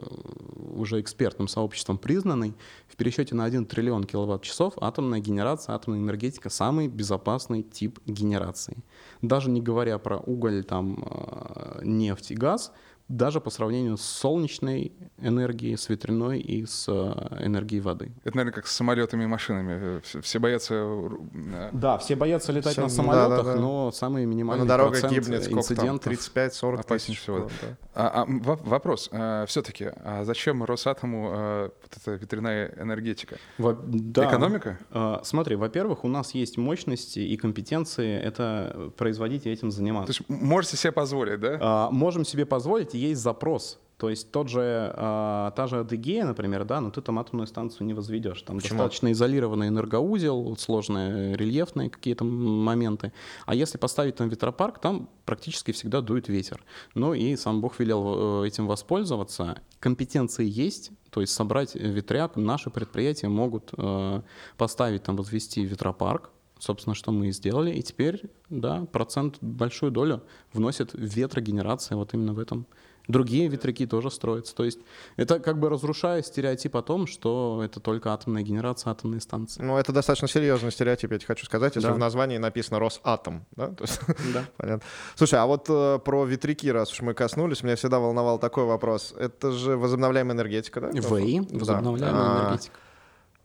[0.75, 2.55] уже экспертным сообществом признанный.
[2.87, 8.77] В пересчете на 1 триллион киловатт-часов атомная генерация, атомная энергетика— самый безопасный тип генерации.
[9.23, 12.73] Даже не говоря про уголь, там, э, нефть и газ,
[13.09, 18.12] даже по сравнению с солнечной энергией, с ветряной и с э, энергией воды.
[18.25, 20.01] Это, наверное, как с самолетами и машинами.
[20.01, 20.75] Все, все боятся...
[20.75, 23.61] э, Да, все боятся летать Всё, на да, самолетах, да, да.
[23.61, 27.21] но самый минимальный на дорогах процент гибнет инцидентов 35-40 Опаснее тысяч.
[27.21, 27.45] всего, да.
[27.61, 27.77] да.
[27.95, 29.11] А, а, во- вопрос.
[29.49, 33.37] все-таки, а зачем Росатому э, вот эта ветряная энергетика?
[33.59, 34.29] Во- да.
[34.29, 34.79] Экономика?
[34.90, 40.12] А, Смотри, во-первых, у нас есть мощности и компетенции это производить и этим То заниматься.
[40.12, 41.59] есть м- можете себе позволить, да?
[41.61, 43.79] А, Можем себе позволить, и есть запрос.
[43.97, 47.87] То есть тот же, а, та же Адыгея, например, да, но ты там атомную станцию
[47.87, 48.43] не возведешь.
[48.43, 48.79] Там Почему?
[48.79, 53.13] достаточно изолированный энергоузел, сложные рельефные какие-то моменты.
[53.47, 56.63] А если поставить там ветропарк, там практически всегда дует ветер.
[56.95, 59.63] Ну и сам Бог велел э, этим воспользоваться.
[59.79, 62.37] Компетенции есть, то есть собрать ветряк.
[62.37, 64.23] Наши предприятия могут э,
[64.57, 67.71] поставить там, возвести ветропарк, собственно, что мы и сделали.
[67.71, 72.67] И теперь, да, процент, большую долю вносит ветрогенерация вот именно в этом.
[73.07, 74.55] Другие ветряки тоже строятся.
[74.55, 74.79] То есть
[75.17, 79.62] это как бы разрушая стереотип о том, что это только атомная генерация, атомные станции.
[79.62, 81.95] Ну, это достаточно серьезный стереотип, я тебе хочу сказать, если Да.
[81.95, 83.45] в названии написано «Росатом».
[83.57, 83.69] Да?
[83.69, 84.01] То есть,
[84.33, 84.45] Да.
[84.57, 84.87] понятно.
[85.17, 89.14] Слушай, а вот э, про ветряки, раз уж мы коснулись, меня всегда волновал такой вопрос.
[89.19, 90.90] Это же возобновляемая энергетика, да?
[90.93, 91.01] Да.
[91.01, 92.75] возобновляемая А, энергетика.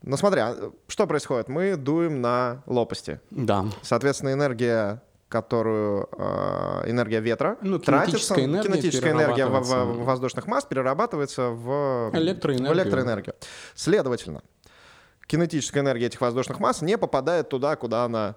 [0.04, 1.50] Ну смотри, а что происходит?
[1.50, 3.20] Мы дуем на лопасти.
[3.32, 3.66] Да.
[3.82, 10.48] Соответственно, энергия которую э, энергия ветра Ну, тратится, кинетическая энергия кинетическая энергия в- в- воздушных
[10.48, 12.74] масс перерабатывается в Электроэнергию.
[12.74, 13.36] в электроэнергию.
[13.76, 14.42] Следовательно,
[15.28, 18.36] кинетическая энергия этих воздушных масс не попадает туда, куда она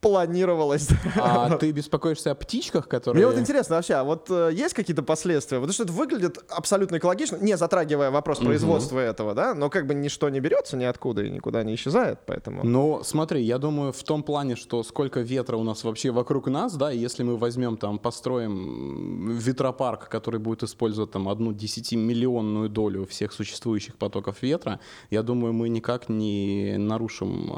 [0.00, 0.88] планировалась.
[1.16, 3.24] А ты беспокоишься о птичках, которые...
[3.24, 5.58] Мне вот интересно вообще, а вот э, есть какие-то последствия?
[5.58, 9.94] Потому что это выглядит абсолютно экологично, не затрагивая вопрос производства этого, да, но как бы
[9.94, 12.64] ничто не берется ниоткуда и никуда не исчезает, поэтому...
[12.64, 16.76] Ну, смотри, я думаю, в том плане, что сколько ветра у нас вообще вокруг нас,
[16.76, 23.04] да, и если мы возьмем там, построим ветропарк, который будет использовать там одну десятимиллионную долю
[23.06, 24.78] всех существующих потоков ветра,
[25.10, 27.48] я думаю, мы никак не нарушим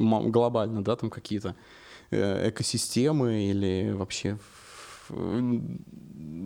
[0.00, 1.59] ма- глобально, да, там какие-то э,
[2.10, 4.38] экосистемы или вообще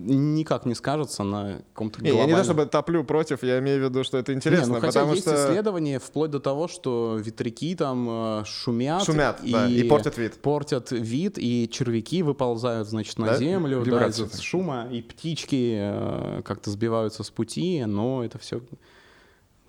[0.06, 3.80] никак не скажется на каком-то Не, я не то глобальном- чтобы топлю против, я имею
[3.80, 6.68] в виду, что это интересно, не, ну, хотя потому есть что исследования вплоть до того,
[6.68, 8.06] что ветряки там
[8.40, 10.34] э, шумят, шумят, да, и портят вид.
[10.40, 13.36] портят вид, и червяки выползают, значит, на Да?
[13.38, 14.24] землю, да, Вибрации.
[14.24, 18.60] из-за шума, и птички э, как-то сбиваются с пути, но это все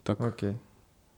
[0.04, 0.54] так Окей.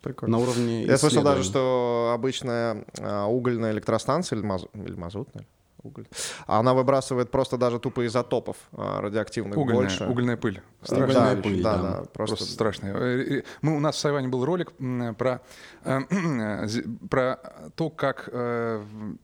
[0.01, 0.37] Прикольно.
[0.37, 2.85] на уровне Я слышал даже, что обычная
[3.27, 5.45] угольная электростанция или, мазу- или мазутная,
[5.83, 6.05] Уголь.
[6.47, 10.05] Она выбрасывает просто даже тупо изотопов а, радиоактивных Угольная, больше.
[10.07, 10.61] угольная пыль.
[10.81, 11.43] Страшная вещь.
[11.43, 11.81] пыль, да, да.
[11.81, 12.87] да, Просто, просто, страшно.
[12.87, 14.73] Э, э, Мы, у нас в Сайване был ролик
[15.17, 15.41] про,
[15.85, 17.39] э, зи- про
[17.75, 19.15] то, как, в-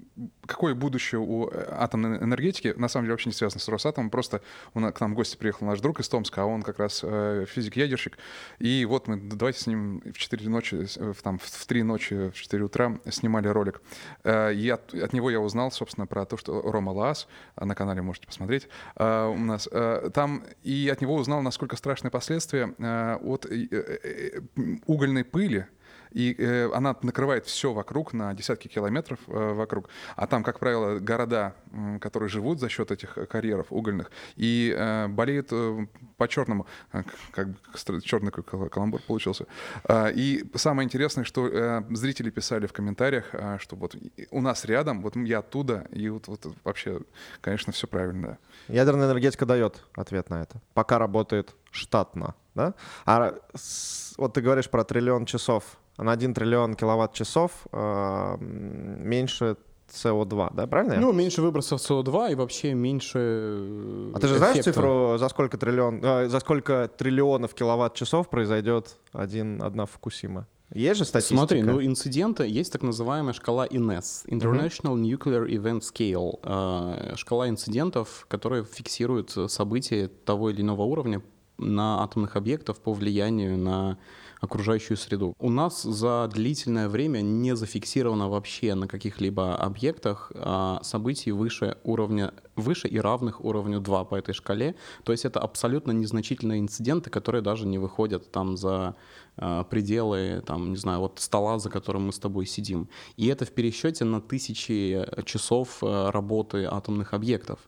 [0.45, 2.73] какое будущее у э, атомной энергетики.
[2.77, 4.09] На самом деле вообще не связано с Росатомом.
[4.09, 4.41] Просто
[4.73, 7.45] нас, к нам в гости приехал наш друг из Томска, а он как раз э,
[7.47, 8.17] физик-ядерщик.
[8.59, 12.29] И вот мы давайте с ним в 4 ночи, э, в, там, в 3 ночи,
[12.29, 13.81] в 4 утра снимали ролик.
[14.23, 17.75] Э, И от, от него я узнал, собственно, про то, что Рома Лаас, а на
[17.75, 22.73] канале можете посмотреть, э, у нас э, там, и от него узнал, насколько страшные последствия
[22.77, 24.39] э, от э, э, э,
[24.85, 25.67] угольной пыли,
[26.13, 29.89] и э, она накрывает все вокруг, на десятки километров э, вокруг.
[30.15, 34.73] А там, как правило, города, м, которые живут за счет этих э, карьеров угольных, и
[34.77, 36.65] э, болеют э, по-черному.
[36.93, 37.55] Э, Как бы
[38.01, 39.45] черный кал- каламбур получился.
[39.85, 43.95] А, И самое интересное, что э, зрители писали в комментариях, а, что вот
[44.31, 46.99] у нас рядом, вот я оттуда, и вот, вот вообще,
[47.41, 48.37] конечно, все правильно.
[48.67, 50.61] Ядерная энергетика дает ответ на это.
[50.73, 52.73] Пока работает штатно, да?
[53.05, 55.63] А с- вот ты говоришь про триллион часов.
[55.97, 59.57] На 1 триллион киловатт-часов э, меньше
[59.93, 60.99] СО2, да, правильно?
[60.99, 64.71] Ну, меньше выбросов СО2 и вообще меньше э, а ты же знаешь эффекта.
[64.73, 70.47] цифру, за сколько, триллион, э, за сколько триллионов киловатт-часов произойдет один, одна Фукусима?
[70.73, 71.37] Есть же статистика?
[71.37, 78.25] Смотри, ну инциденты, есть так называемая шкала INES, International Nuclear Event Scale, э, шкала инцидентов,
[78.27, 81.21] которая фиксирует события того или иного уровня
[81.59, 83.99] на атомных объектах по влиянию на
[84.43, 85.35] окружающую среду.
[85.39, 92.33] У нас за длительное время не зафиксировано вообще на каких-либо объектах а, событий выше уровня,
[92.55, 94.75] выше и равных уровню 2 по этой шкале.
[95.03, 98.95] То есть это абсолютно незначительные инциденты, которые даже не выходят там за
[99.35, 102.87] а, пределы, там, не знаю, вот стола, за которым мы с тобой сидим.
[103.17, 107.59] И это в пересчете на тысячи часов э, работы атомных объектов.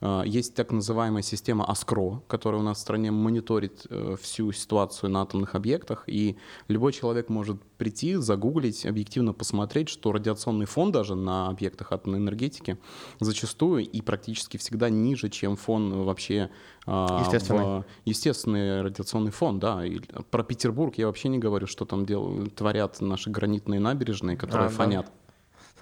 [0.00, 5.10] А, Есть так называемая система ASCRO, которая у нас в стране мониторит э, всю ситуацию
[5.10, 6.36] на атомных объектах, и
[6.68, 12.78] любой человек может прийти, загуглить, объективно посмотреть, что радиационный фон даже на объектах атомной энергетики
[13.20, 16.50] зачастую и практически всегда ниже, чем фон вообще
[16.86, 17.64] а, Естественный.
[17.64, 19.84] в- естественный радиационный фон, да.
[19.84, 24.66] И про Петербург я вообще не говорю, что там делают, творят наши гранитные набережные, которые
[24.68, 24.76] А, да.
[24.76, 25.12] фонят.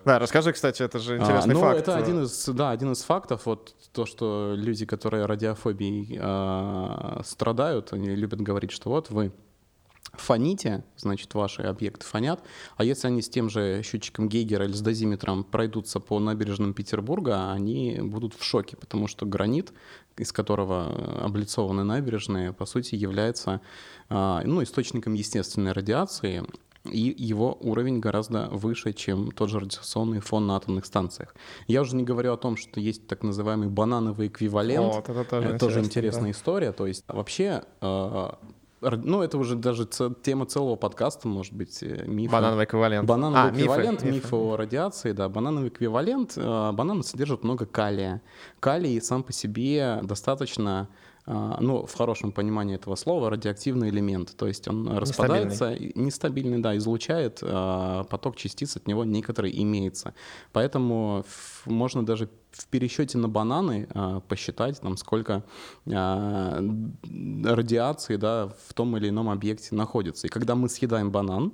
[0.04, 1.78] Да, расскажи, кстати, это же интересный А, ну, факт.
[1.78, 7.92] это один из, да, один из фактов, вот то, что люди, которые радиофобией а, страдают,
[7.92, 9.32] они любят говорить, что вот вы
[10.12, 12.42] фоните, значит, ваши объекты фонят,
[12.76, 17.52] а если они с тем же счетчиком Гейгера или с дозиметром пройдутся по набережным Петербурга,
[17.52, 19.72] они будут в шоке, потому что гранит,
[20.16, 23.60] из которого облицованы набережные, по сути, является
[24.08, 26.44] а, ну, источником естественной радиации,
[26.84, 31.34] и его уровень гораздо выше, чем тот же радиационный фон на атомных станциях.
[31.68, 34.94] Я уже не говорю о том, что есть так называемый банановый эквивалент.
[34.94, 36.72] Вот, это тоже Это тоже интересная история.
[36.72, 38.30] То есть вообще, э,
[38.82, 39.86] ну это уже даже
[40.22, 42.32] тема целого подкаста, может быть, э, мифы.
[42.32, 43.08] Банановый эквивалент.
[43.08, 44.14] Банановый А, эквивалент, мифы.
[44.16, 46.32] мифы о радиации, да, банановый эквивалент.
[46.36, 48.20] э, Бананы содержат много калия.
[48.60, 50.88] Калий сам по себе достаточно,
[51.26, 54.36] ну, в хорошем понимании этого слова, радиоактивный элемент.
[54.36, 60.14] То есть он распадается, нестабильный, да, излучает, э, поток частиц от него некоторый имеется.
[60.52, 61.24] Поэтому
[61.66, 65.44] можно даже в пересчете на бананы э, посчитать, там, сколько
[65.86, 66.70] э,
[67.44, 70.26] радиации да, в том или ином объекте находится.
[70.26, 71.52] И когда мы съедаем банан,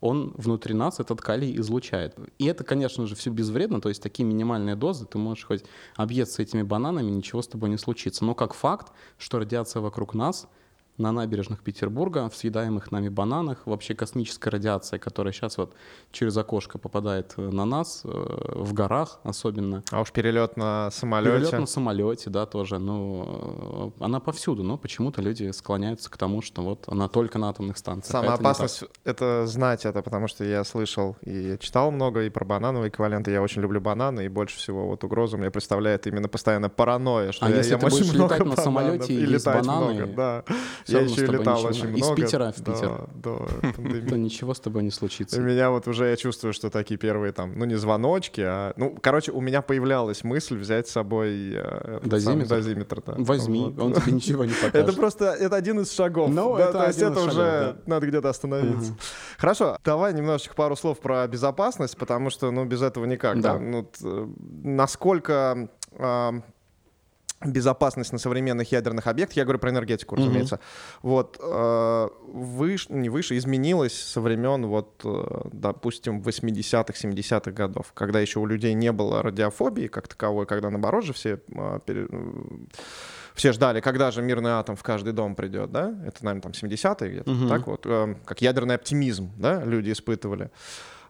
[0.00, 2.16] он внутри нас этот калий излучает.
[2.38, 5.64] И это, конечно же, все безвредно, то есть такие минимальные дозы, ты можешь хоть
[5.96, 8.24] объесться этими бананами, ничего с тобой не случится.
[8.24, 10.48] Но как факт, что радиация вокруг нас
[11.00, 15.74] на набережных Петербурга, в съедаемых нами бананах, вообще космическая радиация, которая сейчас вот
[16.12, 19.82] через окошко попадает э, на нас, э, в горах особенно.
[19.90, 21.36] А уж перелет на самолете.
[21.36, 22.78] Перелет на самолете, да, тоже.
[22.78, 27.48] Ну, э, она повсюду, но почему-то люди склоняются к тому, что вот она только на
[27.48, 28.14] атомных станциях.
[28.14, 28.56] а Самая это не так.
[28.56, 33.30] опасность— это знать это, потому что я слышал и читал много и про банановые эквиваленты.
[33.30, 37.46] Я очень люблю бананы, и больше всего вот угрозу мне представляет именно постоянно паранойя, что
[37.46, 39.94] А я если ем ты будешь много летать на бананов самолете и есть летать бананы,
[39.94, 40.44] много, да.
[40.90, 42.16] Я еще летал очень из много.
[42.16, 43.08] Питера в Питер.
[43.14, 44.18] До пандемии.
[44.18, 45.40] ничего с тобой не случится.
[45.40, 49.32] меня вот уже я чувствую, что такие первые там, ну не звоночки, а ну, короче,
[49.32, 52.48] у меня появлялась мысль взять с собой э, Дозиметр?
[52.48, 53.02] дозиметр.
[53.06, 53.14] Да.
[53.18, 54.74] Возьми, он тебе ничего не покажет.
[54.74, 56.30] Это просто это один из шагов.
[56.30, 58.94] Ну, это то есть это из уже надо где-то остановиться.
[59.38, 63.40] Хорошо, давай немножечко пару слов про безопасность, потому что ну без этого никак.
[63.40, 63.58] Да.
[63.58, 64.28] Ну, э,
[64.62, 65.68] насколько
[67.44, 70.98] безопасность на современных ядерных объектах, я говорю про энергетику, разумеется, mm-hmm.
[71.02, 78.20] вот, э, выше, не выше, изменилась со времен, вот, э, допустим, 80-х, 70-х годов, когда
[78.20, 82.08] еще у людей не было радиофобии как таковой, когда, наоборот же, все, э, пере,
[83.34, 87.10] все ждали, когда же мирный атом в каждый дом придет, да, это, наверное, там 70-е
[87.10, 87.48] где-то, mm-hmm.
[87.48, 90.50] так вот, э, как ядерный оптимизм, да, люди испытывали.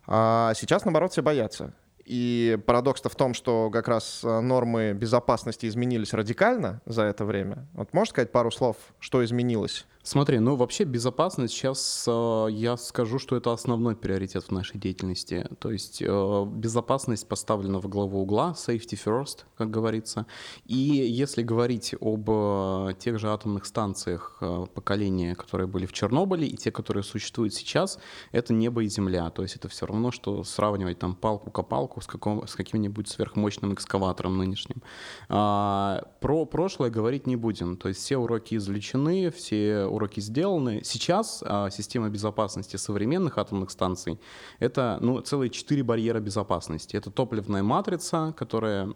[0.06, 1.72] А сейчас, наоборот, все боятся.
[2.10, 7.68] И парадокс-то в том, что как раз э, нормы безопасности изменились радикально за это время.
[7.72, 9.86] Вот можешь сказать пару слов, что изменилось?
[10.02, 15.46] Смотри, ну вообще безопасность сейчас э, я скажу, что это основной приоритет в нашей деятельности.
[15.58, 20.24] То есть э, безопасность поставлена в главу угла, safety first, как говорится.
[20.64, 26.46] И если говорить об э, тех же атомных станциях э, поколения, которые были в Чернобыле,
[26.46, 27.98] и те, которые существуют сейчас,
[28.32, 29.28] это небо и земля.
[29.28, 34.82] То есть это все равно, что сравнивать там палку-копалку с, с каким-нибудь сверхмощным экскаватором нынешним.
[35.28, 37.76] А, про прошлое говорить не будем.
[37.76, 40.80] То есть все уроки извлечены, все уроки сделаны.
[40.84, 44.20] Сейчас а, система безопасности современных атомных станций—
[44.58, 46.96] это ну, целые четыре барьера безопасности.
[46.96, 48.94] Это топливная матрица, которая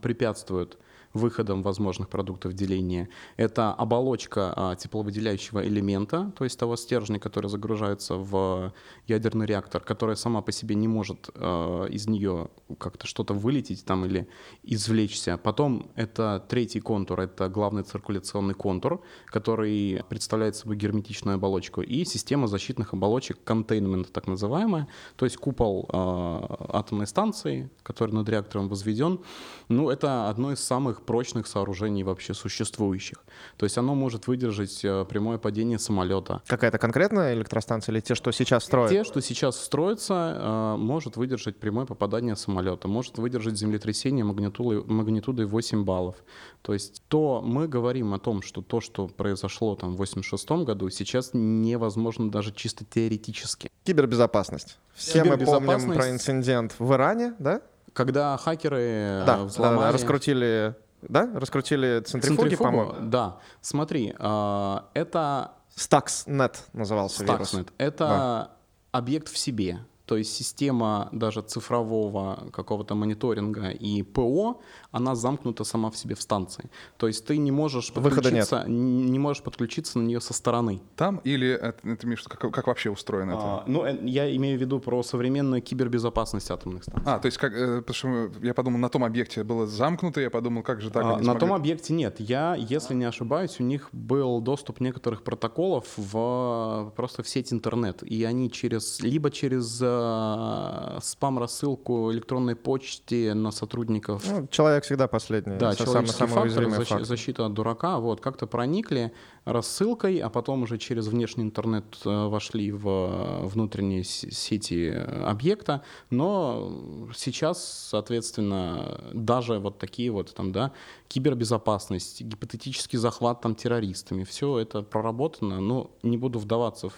[0.00, 0.78] препятствует
[1.14, 3.08] выходом возможных продуктов деления.
[3.36, 8.72] Это оболочка а, тепловыделяющего элемента, то есть того стержня, который загружается в
[9.06, 12.48] ядерный реактор, которая сама по себе не может а, из нее
[12.78, 14.28] как-то что-то вылететь там или
[14.62, 15.38] извлечься.
[15.38, 22.46] Потом это третий контур, это главный циркуляционный контур, который представляет собой герметичную оболочку, и система
[22.46, 29.20] защитных оболочек, containment так называемая, то есть купол а, атомной станции, который над реактором возведен.
[29.68, 33.24] Ну, это одно из самых прочных сооружений вообще существующих.
[33.56, 36.42] То есть оно может выдержать э, прямое падение самолета.
[36.46, 38.90] Какая-то конкретная электростанция или те, что сейчас строят?
[38.90, 45.46] Те, что сейчас строятся, э, может выдержать прямое попадание самолета, может выдержать землетрясение магнитудой, магнитудой
[45.46, 46.16] 8 баллов.
[46.60, 50.90] То есть то мы говорим о том, что то, что произошло там в 86 году,
[50.90, 53.70] сейчас невозможно даже чисто теоретически.
[53.84, 54.78] Кибербезопасность.
[54.92, 57.62] Все мы помним про инцидент в Иране, да?
[57.94, 59.86] Когда хакеры да, взломали...
[59.86, 61.30] Да, раскрутили да?
[61.34, 62.94] Раскрутили центрифуги, по-моему?
[63.02, 63.38] Да.
[63.60, 65.52] Смотри, э, это...
[65.76, 67.32] Stuxnet назывался Stuxnet.
[67.34, 67.66] вирус.
[67.78, 68.50] Это да.
[68.90, 69.78] объект в себе.
[70.08, 76.22] То есть система даже цифрового какого-то мониторинга и ПО, она замкнута сама в себе в
[76.22, 76.70] станции.
[76.96, 80.80] То есть ты не можешь подключиться, не можешь подключиться на нее со стороны.
[80.96, 83.40] Там или это, это Миш, как, как вообще устроено это?
[83.40, 87.12] А, ну, э, я имею в виду про современную кибербезопасность атомных станций.
[87.12, 90.30] А, то есть как, э, потому что я подумал, на том объекте было замкнуто, я
[90.30, 91.04] подумал, как же так?
[91.04, 91.40] А, на смогли...
[91.40, 92.18] том объекте нет.
[92.18, 98.02] Я, если не ошибаюсь, у них был доступ некоторых протоколов в просто в сеть интернет,
[98.02, 104.24] и они через либо через э, спам-рассылку электронной почте на сотрудников.
[104.28, 105.56] Ну, человек всегда последний.
[105.56, 107.98] Да, человеческий самый, самый фактор, фактор, защита от дурака.
[107.98, 109.12] Вот, как-то проникли
[109.44, 115.82] рассылкой, а потом уже через внешний интернет э, вошли в э, внутренние сети объекта.
[116.10, 120.72] Но сейчас, соответственно, даже вот такие вот там, да,
[121.08, 126.94] кибербезопасность, гипотетический захват там террористами, все это проработано, но не буду вдаваться в,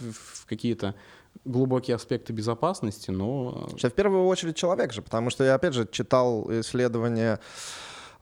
[0.00, 0.94] в, в какие-то
[1.44, 3.68] глубокие аспекты безопасности, но...
[3.76, 7.40] Что в первую очередь человек же, потому что я, опять же, читал исследования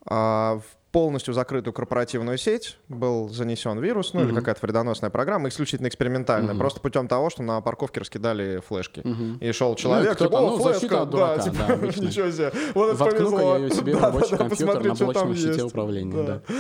[0.04, 4.28] а, в полностью закрытую корпоративную сеть был занесен вирус, ну mm-hmm.
[4.28, 6.59] или какая-то вредоносная программа, исключительно экспериментальная, mm-hmm.
[6.59, 9.00] просто путем того, что на парковке раскидали флешки.
[9.00, 9.38] Mm-hmm.
[9.40, 12.52] И шел человек, ну, типа, о, ну, флешка, дурака, да, типа, да, ничего себе.
[12.74, 16.12] Вот это Воткну-ка я ее себе в рабочий да, компьютер на блочном щите управления.
[16.14, 16.42] Да.
[16.48, 16.54] Да.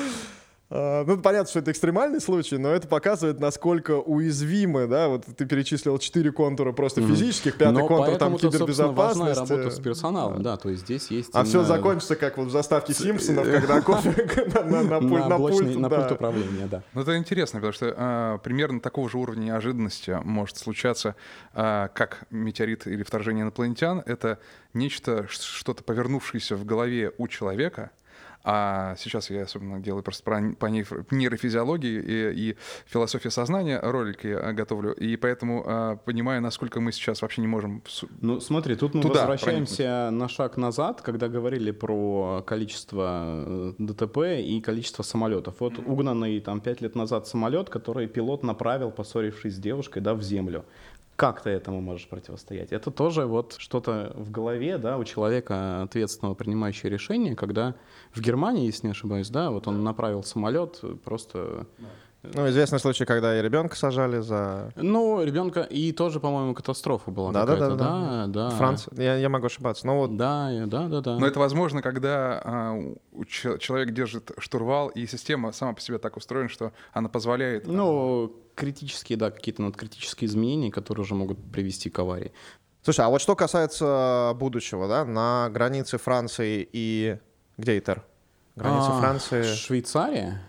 [0.70, 5.46] А, ну, понятно, что это экстремальный случай, но это показывает, насколько уязвимы, да, вот ты
[5.46, 9.18] перечислил четыре контура просто физических, пятый но контур там кибербезопасности.
[9.18, 11.30] важная работа с персоналом, да, то есть здесь есть...
[11.32, 14.10] А все закончится, как вот в заставке Симпсонов, когда кофе
[14.64, 16.82] на пульт управления, да.
[16.92, 21.14] Ну, это интересно, потому что примерно такого же уровня неожиданности может случаться,
[21.54, 24.02] как метеорит или вторжение инопланетян.
[24.04, 24.38] Это
[24.74, 27.90] нечто, что-то повернувшееся в голове у человека—
[28.44, 32.56] а сейчас я особенно делаю просто про, по нейрофизиологии и, и
[32.86, 37.82] философии сознания ролики э, готовлю, и поэтому э, понимаю, насколько мы сейчас вообще не можем
[38.20, 40.20] Ну смотри, тут мы туда возвращаемся проникнуть.
[40.20, 45.56] на шаг назад, когда говорили про количество э, ДТП и количество самолетов.
[45.58, 45.90] Вот mm-hmm.
[45.90, 50.64] угнанный там пять лет назад самолет, который пилот направил, поссорившись с девушкой, да, в землю
[51.18, 52.70] как ты этому можешь противостоять?
[52.70, 57.74] Это тоже вот что-то в голове, да, у человека ответственного, принимающего решение, когда
[58.12, 61.66] в Германии, если не ошибаюсь, да, вот он направил самолет просто
[62.34, 64.72] Ну, известный случай, когда и ребенка сажали за...
[64.76, 68.50] Ну, ребенка, и тоже, по-моему, катастрофа была Да, да, да, да, да.
[68.50, 68.92] Франция.
[68.96, 69.86] Я, я могу ошибаться.
[69.86, 71.18] Но вот Да, да, да, да.
[71.18, 72.78] Но это возможно, когда а,
[73.24, 77.66] человек держит штурвал, и система сама по себе так устроена, что она позволяет...
[77.66, 82.32] а, Ну, критические, да, какие-то надкритические изменения, которые уже могут привести к аварии.
[82.82, 87.18] Слушай, а вот что касается будущего, да, на границе Франции и...
[87.56, 88.04] Где ИТЕР?
[88.56, 89.42] Граница А, Франции...
[89.42, 90.42] Швейцария?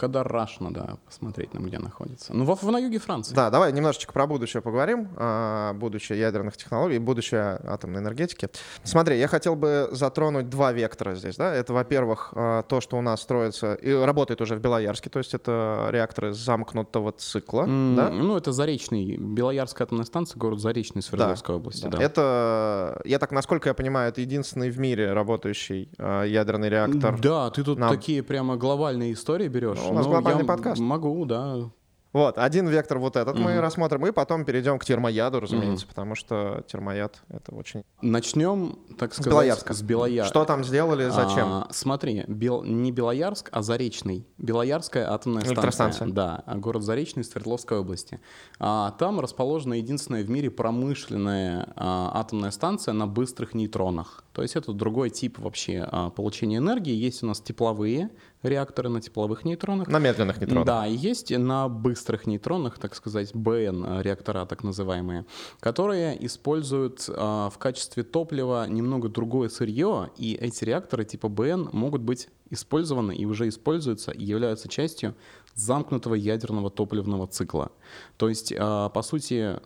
[0.00, 2.32] Когда раш надо посмотреть нам, где находится.
[2.34, 3.34] Ну, во- в, на юге Франции.
[3.34, 5.08] Да, давай немножечко про будущее поговорим.
[5.16, 8.48] а, Будущее ядерных технологий, будущее атомной энергетики.
[8.82, 11.36] Смотри, я хотел бы затронуть два вектора здесь.
[11.36, 11.54] Да?
[11.54, 15.34] Это, во-первых, а, то, что у нас строится и работает уже в Белоярске, то есть
[15.34, 17.64] это реакторы замкнутого цикла.
[17.64, 18.08] М, да?
[18.08, 21.82] Ну, это Заречный, Белоярская атомная станция, город Заречный, Свердловской области.
[21.82, 21.98] Да.
[21.98, 22.02] Да.
[22.02, 27.20] Это, я так, насколько я понимаю, это единственный в мире работающий а, ядерный реактор.
[27.20, 29.78] Да, ты тут на- такие прямо глобальные истории берешь.
[29.90, 30.80] Ну, у нас глобальный я подкаст.
[30.80, 31.70] Могу, да.
[32.12, 33.60] Вот, один вектор вот этот мы Мгм.
[33.60, 37.84] рассмотрим, и потом перейдем к термояду, разумеется, потому что термояд— это очень...
[38.02, 39.72] Начнем, так сказать, Белоярска.
[39.74, 40.28] с Белоярска.
[40.28, 41.46] Что там сделали, зачем?
[41.48, 44.26] А, смотри, Бел- не Белоярск, а Заречный.
[44.38, 46.08] Белоярская атомная станция.
[46.08, 48.18] Да, а город Заречный Свердловской области.
[48.58, 54.24] А, там расположена единственная в мире промышленная а, атомная станция на быстрых нейтронах.
[54.32, 56.92] То есть это другой тип вообще а, получения энергии.
[56.94, 58.10] Есть у нас тепловые
[58.42, 59.88] реакторы на тепловых нейтронах.
[59.88, 60.66] На медленных нейтронах.
[60.66, 64.16] Да, и есть на быстрых нейтронах, так сказать, БН э,
[64.46, 65.26] так называемые,
[65.60, 72.02] которые используют а, в качестве топлива немного другое сырье, и эти реакторы типа БН могут
[72.02, 75.14] быть использованы и уже используются и являются частью
[75.54, 77.70] замкнутого ядерного топливного цикла.
[78.16, 79.60] То есть, а, по сути,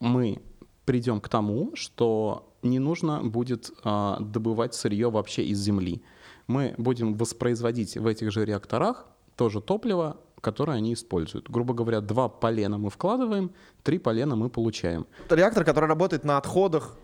[0.00, 0.40] мы
[0.84, 6.02] придем к тому, что не нужно будет а, добывать сырье вообще из земли.
[6.46, 11.48] Мы будем воспроизводить в этих же реакторах тоже топливо, которое они используют.
[11.48, 15.06] Грубо говоря, два полена мы вкладываем, три полена мы получаем.
[15.26, 16.96] Это реактор, который работает на отходах,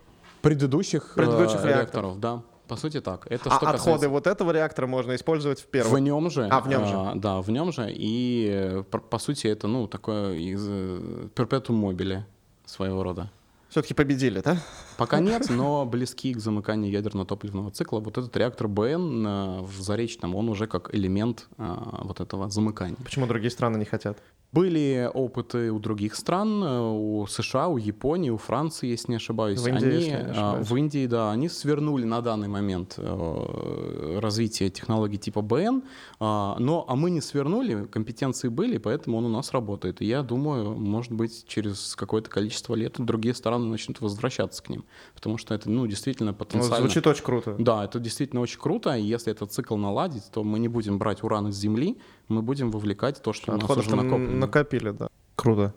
[0.43, 1.77] Предыдущих, э, Предыдущих реакторов.
[1.77, 2.43] реакторов, да.
[2.69, 3.27] По сути так.
[3.31, 4.09] Это а что отходы касается...
[4.11, 5.93] вот этого реактора можно использовать в первом.
[5.93, 6.47] В нем же.
[6.51, 6.95] А, в нем же.
[6.95, 7.91] а, да, в нем же.
[7.91, 12.27] И э, по, по сути это, ну, такое из э, перпетум мобили
[12.67, 13.31] своего рода.
[13.79, 14.59] Все-таки победили, да?
[14.97, 18.01] Пока нет, но близки к замыканию ядерно-топливного цикла.
[18.01, 22.97] Вот этот реактор БН э, в Заречном, он уже как элемент э, вот этого замыкания.
[23.05, 24.19] Почему другие страны не хотят?
[24.51, 29.61] Были опыты у других стран, э, у США, у Японии, у Франции, если не ошибаюсь.
[29.61, 30.71] В Индии, они, если не э, ошибаюсь.
[30.71, 35.83] в Индии, да, они свернули на данный момент э, развитие технологий типа БН,
[36.21, 40.01] но а мы не свернули, компетенции были, поэтому он у нас работает.
[40.01, 44.85] И я думаю, может быть, через какое-то количество лет другие страны начнут возвращаться к ним,
[45.15, 46.79] потому что это, ну, действительно Ну, потенциально...
[46.79, 47.55] звучит очень круто.
[47.59, 51.23] Да, это действительно очень круто, и если этот цикл наладить, то мы не будем брать
[51.23, 51.99] уран из земли,
[52.29, 54.37] мы будем вывлекать то, что у нас Отходов уже накоплено.
[54.37, 55.09] накопили, да.
[55.37, 55.75] Круто.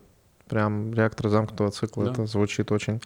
[0.48, 2.06] Прям реактор замкнутого цикла.
[2.06, 2.12] Да.
[2.12, 3.02] Это звучит очень...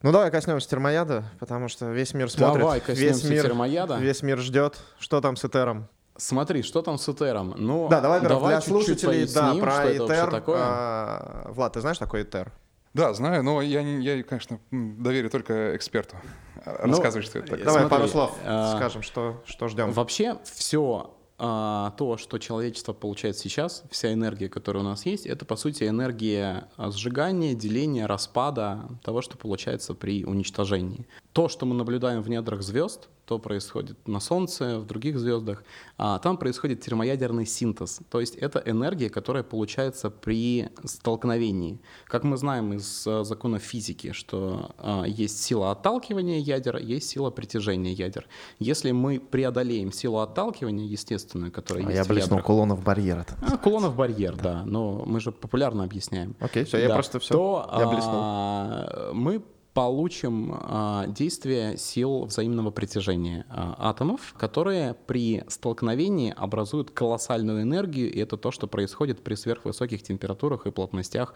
[0.00, 2.60] Ну давай коснемся термояда, потому что весь мир смотрит.
[2.60, 3.96] Давай весь мир, термояда.
[3.98, 4.78] Весь мир ждет.
[5.00, 5.88] Что там с Этером?
[6.16, 7.54] Смотри, что там с Этером?
[7.56, 10.30] Ну, Да, давай, во-первых, для чуть-чуть слушателей, да, поясним, про что это Этер.
[10.30, 10.56] такое.
[10.60, 12.52] а, Влад, ты знаешь такой Этер?
[12.94, 16.16] Да, знаю, но я, я конечно, доверю только эксперту.
[16.64, 17.64] Ну, Рассказывай, что это такое.
[17.64, 19.92] Давай Смотри, пару слов а, скажем, что, что ждем.
[19.92, 25.54] Вообще все то, что человечество получает сейчас, вся энергия, которая у нас есть, это по
[25.54, 31.06] сути энергия а, сжигания, деления, распада того, что получается при уничтожении.
[31.38, 35.62] То, что мы наблюдаем в недрах звезд, то происходит на Солнце, в других звездах,
[35.96, 38.00] а там происходит термоядерный синтез.
[38.10, 41.78] То есть это энергия, которая получается при столкновении.
[42.06, 47.30] Как мы знаем из э, законов физики, что а, есть сила отталкивания ядер, есть сила
[47.30, 48.26] притяжения ядер.
[48.58, 53.24] Если мы преодолеем силу отталкивания, естественную, которая А есть я в ядрах, кулонов барьера.
[53.42, 56.34] а, Кулонов барьер, да, но мы же популярно объясняем.
[56.40, 57.32] Окей, все, я Да, просто все.
[57.32, 58.14] То я блеснул.
[58.16, 59.40] а, мы
[59.74, 68.18] получим а, действие сил взаимного притяжения а, атомов, которые при столкновении образуют колоссальную энергию, и
[68.18, 71.34] это то, что происходит при сверхвысоких температурах и плотностях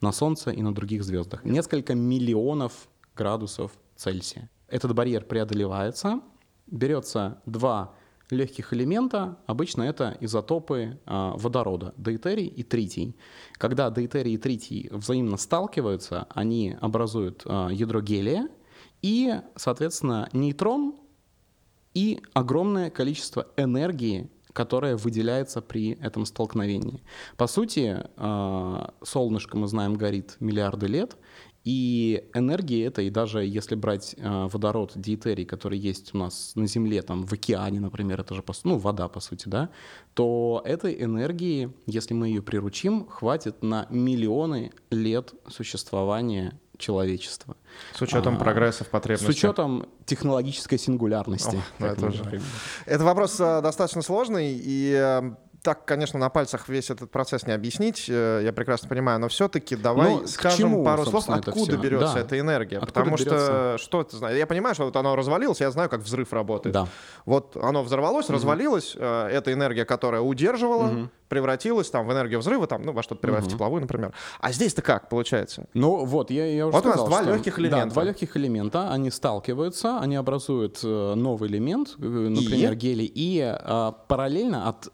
[0.00, 1.44] на Солнце и на других звездах.
[1.44, 4.50] Несколько миллионов градусов Цельсия.
[4.68, 6.20] Этот барьер преодолевается,
[6.66, 7.94] берется два
[8.30, 13.16] легких элемента, обычно это изотопы а, водорода, дейтерий и тритий.
[13.54, 18.48] Когда дейтерий и тритий взаимно сталкиваются, они образуют а, ядро гелия
[19.02, 20.96] и, соответственно, нейтрон
[21.94, 27.02] и огромное количество энергии, которая выделяется при этом столкновении.
[27.36, 31.16] По сути, а, солнышко, мы знаем, горит миллиарды лет,
[31.66, 36.68] И энергия это, и даже если брать э, водород, диэтерий, который есть у нас на
[36.68, 39.70] Земле, там в океане, например, это же ну, вода, по сути, да,
[40.14, 47.56] то этой энергии, если мы ее приручим, хватит на миллионы лет существования человечества.
[47.94, 49.34] С учетом а, прогресса в потребностях.
[49.34, 51.56] С учетом технологической сингулярности.
[51.56, 52.12] О, да, это,
[52.86, 55.34] это вопрос а, достаточно сложный, и э,
[55.66, 59.74] так, конечно, на пальцах весь этот процесс не объяснить, э, я прекрасно понимаю, но все-таки
[59.74, 62.20] давай ну, скажем чему, пару слов, откуда берется да.
[62.20, 62.76] эта энергия.
[62.76, 63.74] Откуда потому берется?
[63.76, 64.38] что что это знает?
[64.38, 66.72] Я понимаю, что вот оно развалилось, я знаю, как взрыв работает.
[66.72, 66.86] Да.
[67.24, 68.34] Вот оно взорвалось, угу.
[68.34, 71.08] развалилось, э, эта энергия, которая удерживала, угу.
[71.28, 73.54] превратилась там в энергию взрыва, там, ну, во что-то превратить угу.
[73.54, 74.12] тепловую, например.
[74.38, 75.66] А здесь-то как получается?
[75.74, 77.86] Ну вот, я, я уже вот сказал, у нас два легких элемента.
[77.86, 82.76] Да, два легких элемента, они сталкиваются, они образуют э, новый элемент, например, и?
[82.76, 84.92] гелий, и а, параллельно от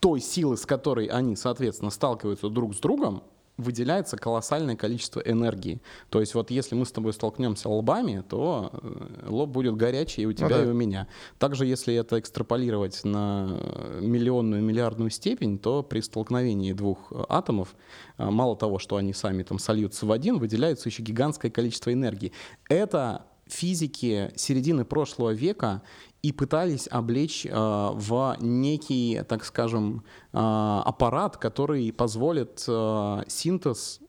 [0.00, 3.22] той силы, с которой они, соответственно, сталкиваются друг с другом,
[3.60, 5.80] выделяется колоссальное количество энергии.
[6.08, 10.26] То есть вот если мы с тобой столкнемся лбами, то э, лоб будет горячий и
[10.26, 10.64] у тебя, ну, да.
[10.64, 11.06] и у меня.
[11.38, 13.58] Также если это экстраполировать на
[14.00, 17.76] миллионную, миллиардную степень, то при столкновении двух атомов,
[18.18, 22.32] э, мало того, что они сами там сольются в один, выделяется еще гигантское количество энергии.
[22.68, 25.82] Это физики середины прошлого века
[26.22, 34.00] и пытались облечь э, в некий, так скажем, э, аппарат, который позволит э, синтез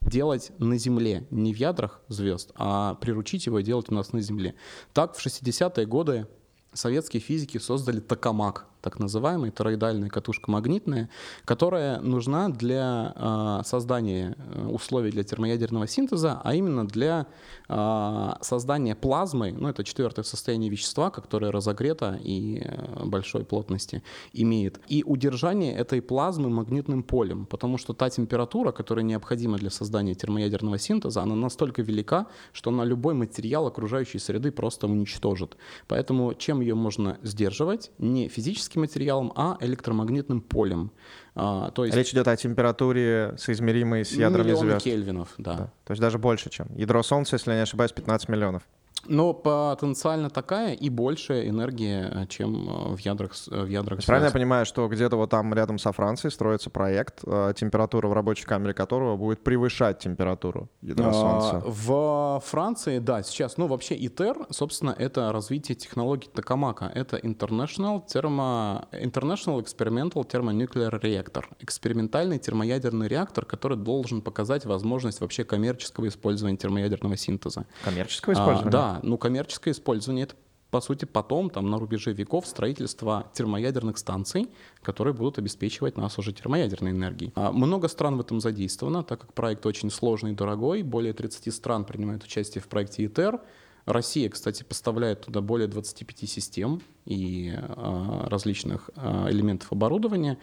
[0.00, 4.20] делать на Земле, не в ядрах звезд, а приручить его и делать у нас на
[4.20, 4.54] Земле.
[4.92, 6.26] Так в 60-е годы
[6.72, 11.08] советские физики создали токамак, так называемая тороидальная катушка магнитная,
[11.46, 17.26] которая нужна для э, создания э, условий для термоядерного синтеза, а именно для
[17.68, 24.02] э, создания плазмы, ну это четвертое состояние вещества, которое разогрето и э, большой плотности
[24.34, 30.14] имеет, и удержание этой плазмы магнитным полем, потому что та температура, которая необходима для создания
[30.14, 35.56] термоядерного синтеза, она настолько велика, что она любой материал окружающей среды просто уничтожит.
[35.88, 37.90] Поэтому чем ее можно сдерживать?
[37.96, 40.90] Не физически физическим материалом, а электромагнитным полем.
[41.34, 41.96] А, то есть...
[41.96, 44.84] Речь идет о температуре, соизмеримой с ядрами Миллионы звезд.
[44.84, 45.54] кельвинов, да.
[45.54, 45.64] да.
[45.84, 48.62] То есть даже больше, чем ядро Солнца, если я не ошибаюсь, 15 миллионов.
[49.06, 54.32] Но потенциально такая и большая энергия, э, чем э, в ядрах, в ядрах Правильно я
[54.32, 58.74] понимаю, что где-то вот там рядом со Францией строится проект, э, температура в рабочей камере
[58.74, 61.62] которого будет превышать температуру ядра а, Солнца?
[61.66, 66.90] В Франции, да, сейчас, ну вообще ИТЕР, собственно, это развитие технологий Токамака.
[66.94, 71.44] Это International, термо, International Experimental Thermonuclear Reactor.
[71.60, 77.66] Экспериментальный термоядерный реактор, который должен показать возможность вообще коммерческого использования термоядерного синтеза.
[77.84, 78.68] Коммерческого использования?
[78.68, 80.36] А, да, ну коммерческое использование это
[80.74, 84.48] по сути, потом, там, на рубеже веков, строительство термоядерных станций,
[84.82, 87.30] которые будут обеспечивать нас уже термоядерной энергией.
[87.36, 90.82] А много стран в этом задействовано, так как проект очень сложный и дорогой.
[90.82, 93.40] Более 30 стран принимают участие в проекте ИТЕР.
[93.86, 100.38] Россия, кстати, поставляет туда более 25 систем и а, различных а, элементов оборудования.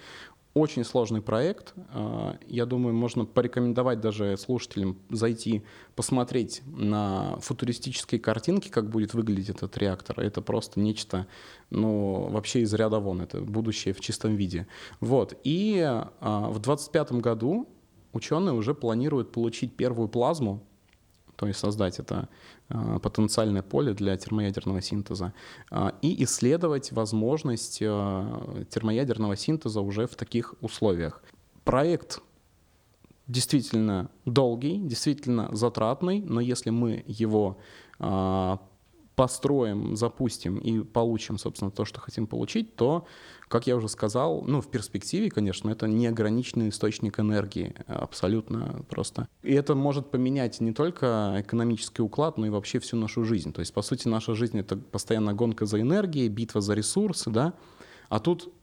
[0.53, 1.73] Очень сложный проект.
[1.93, 5.63] А, я думаю, можно порекомендовать даже слушателям зайти
[5.95, 10.19] посмотреть на футуристические картинки, как будет выглядеть этот реактор.
[10.19, 11.27] Это просто нечто,
[11.69, 13.21] ну, вообще из ряда вон.
[13.21, 14.67] Это будущее в чистом виде.
[14.99, 15.39] Вот.
[15.45, 17.69] И а, в 2025 году
[18.11, 20.61] ученые уже планируют получить первую плазму,
[21.41, 22.29] то есть создать это
[22.69, 25.33] а, потенциальное поле для термоядерного синтеза
[25.71, 31.23] а, и исследовать возможность а, термоядерного синтеза уже в таких условиях.
[31.63, 32.21] Проект
[33.25, 37.57] действительно долгий, действительно затратный, но если мы его
[39.15, 43.05] построим, запустим и получим, собственно, то, что хотим получить, то,
[43.51, 49.27] как я уже сказал, ну, в перспективе, конечно, это неограниченный источник энергии, абсолютно просто.
[49.43, 53.51] И это может поменять не только экономический уклад, но и вообще всю нашу жизнь.
[53.51, 57.53] То есть, по сути, наша жизнь— это постоянно гонка за энергией, битва за ресурсы, да,
[58.09, 58.53] а тут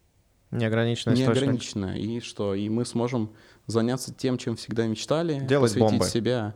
[0.51, 1.99] Неограниченный Неограниченно.
[1.99, 2.55] И что?
[2.55, 3.34] И мы сможем
[3.66, 5.41] заняться тем, чем всегда мечтали.
[5.41, 6.07] Делать посвятить бомбы.
[6.07, 6.55] себя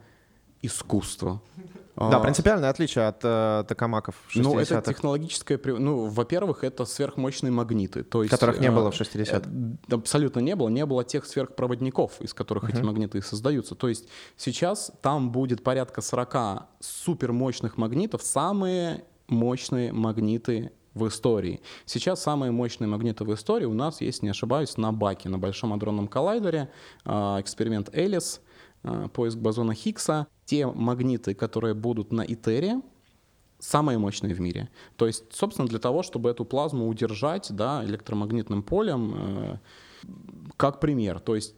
[0.62, 1.42] искусству.
[1.94, 4.48] Да, а, принципиальное отличие от э, токамаков 60-х.
[4.48, 5.60] Ну, это технологическое...
[5.64, 8.02] Ну, во-первых, это сверхмощные магниты.
[8.02, 9.42] То есть, которых не было в 60-х.
[9.90, 10.68] Э, абсолютно не было.
[10.70, 12.74] Не было тех сверхпроводников, из которых uh-huh.
[12.74, 13.74] эти магниты создаются.
[13.74, 21.60] То есть сейчас там будет порядка 40 супермощных магнитов, самые мощные магниты в истории.
[21.84, 25.72] Сейчас самые мощные магниты в истории у нас есть, не ошибаюсь, на Баке, на Большом
[25.72, 26.70] адронном коллайдере,
[27.04, 28.51] э, эксперимент Элис, э,
[29.12, 32.80] поиск бозона Хиггса те магниты, которые будут на Итере,
[33.58, 34.68] самые мощные в мире.
[34.96, 39.58] То есть, собственно, для того, чтобы эту плазму удержать да, электромагнитным полем, э,
[40.56, 41.20] как пример.
[41.20, 41.54] То есть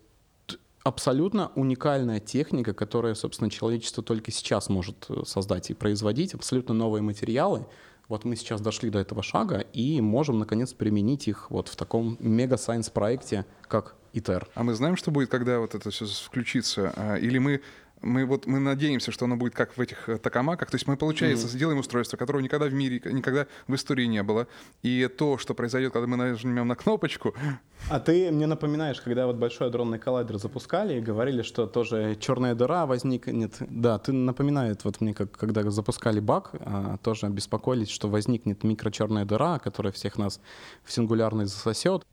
[0.83, 6.35] абсолютно уникальная техника, которая, собственно, человечество только сейчас может э, создать и производить.
[6.35, 7.67] Абсолютно новые материалы.
[8.09, 12.19] Вот мы сейчас дошли до этого шага и можем, наконец, применить их вот в таком
[12.21, 14.49] мега-сайенс проекте, как ИТЕР.
[14.55, 16.93] А мы знаем, что будет, когда вот это все включится?
[16.97, 17.61] А, или мы
[18.05, 20.71] мы вот мы надеемся, что оно будет как в этих э, токамаках.
[20.71, 21.51] То есть мы, получается, mm-hmm.
[21.51, 24.47] сделаем устройство, которого никогда в мире, никогда в истории не было.
[24.83, 27.35] И то, что произойдет, когда мы нажмем на кнопочку...
[27.91, 32.55] А ты мне напоминаешь, когда вот большой адронный коллайдер запускали и говорили, что тоже черная
[32.55, 33.57] дыра возникнет.
[33.61, 39.27] Да, ты напоминает вот мне, как когда запускали баг, а, тоже беспокоились, что возникнет микрочерная
[39.27, 40.41] дыра, которая всех нас
[40.83, 42.07] в сингулярный засосет.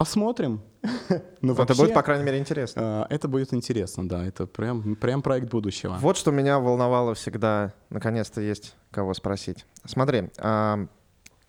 [0.00, 0.62] Посмотрим.
[1.42, 3.06] ну, это будет, по крайней мере, интересно.
[3.10, 4.24] Э, это будет интересно, да.
[4.24, 5.98] Это прям, прям проект будущего.
[6.00, 7.74] Вот что меня волновало всегда.
[7.90, 9.66] Наконец-то есть кого спросить.
[9.84, 10.86] Смотри, а,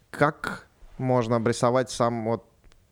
[0.10, 2.44] как можно обрисовать сам вот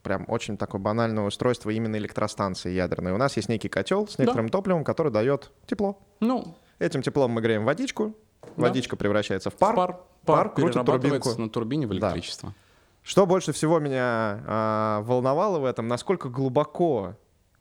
[0.02, 3.12] прям очень такое банальное устройство именно электростанции ядерной.
[3.12, 4.54] У нас есть некий котел с некоторым да.
[4.54, 6.00] топливом, который дает тепло.
[6.22, 8.16] Ну, Этим теплом мы греем водичку,
[8.56, 8.64] да.
[8.64, 9.92] водичка превращается в пар, пар,
[10.24, 11.36] пар, пар крутит турбинку.
[11.38, 12.50] на турбине в электричество.
[12.52, 12.69] Да.
[13.10, 17.16] Что больше всего меня а, волновало в этом, насколько глубоко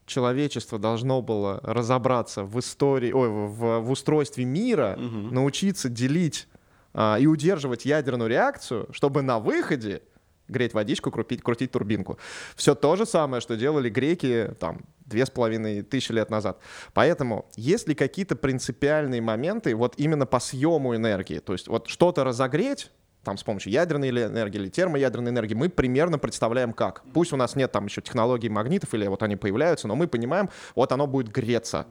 [0.04, 5.34] человечество должно было разобраться в истории, ой, в, в устройстве мира, угу.
[5.34, 6.48] научиться делить
[6.92, 10.02] а, и удерживать ядерную реакцию, чтобы на выходе
[10.48, 12.18] греть водичку, крутить, крутить турбинку.
[12.54, 16.58] Все то же самое, что делали греки там две с половиной тысячи лет назад.
[16.92, 21.38] Поэтому есть ли какие-то принципиальные моменты вот именно по съему энергии?
[21.38, 22.90] То есть вот что-то разогреть,
[23.24, 27.02] там с помощью ядерной энергии или термоядерной энергии, мы примерно представляем как.
[27.12, 30.48] Пусть у нас нет там еще технологий магнитов или вот они появляются, но мы понимаем,
[30.74, 31.86] вот оно будет греться.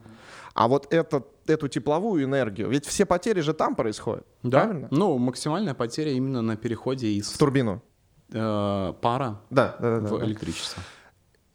[0.53, 4.61] А вот это, эту тепловую энергию, ведь все потери же там происходят, да?
[4.61, 4.87] правильно?
[4.89, 7.29] Ну, максимальная потеря именно на переходе из...
[7.29, 7.83] В турбину.
[8.31, 10.81] Э, пара да, да, да, в да, электричество.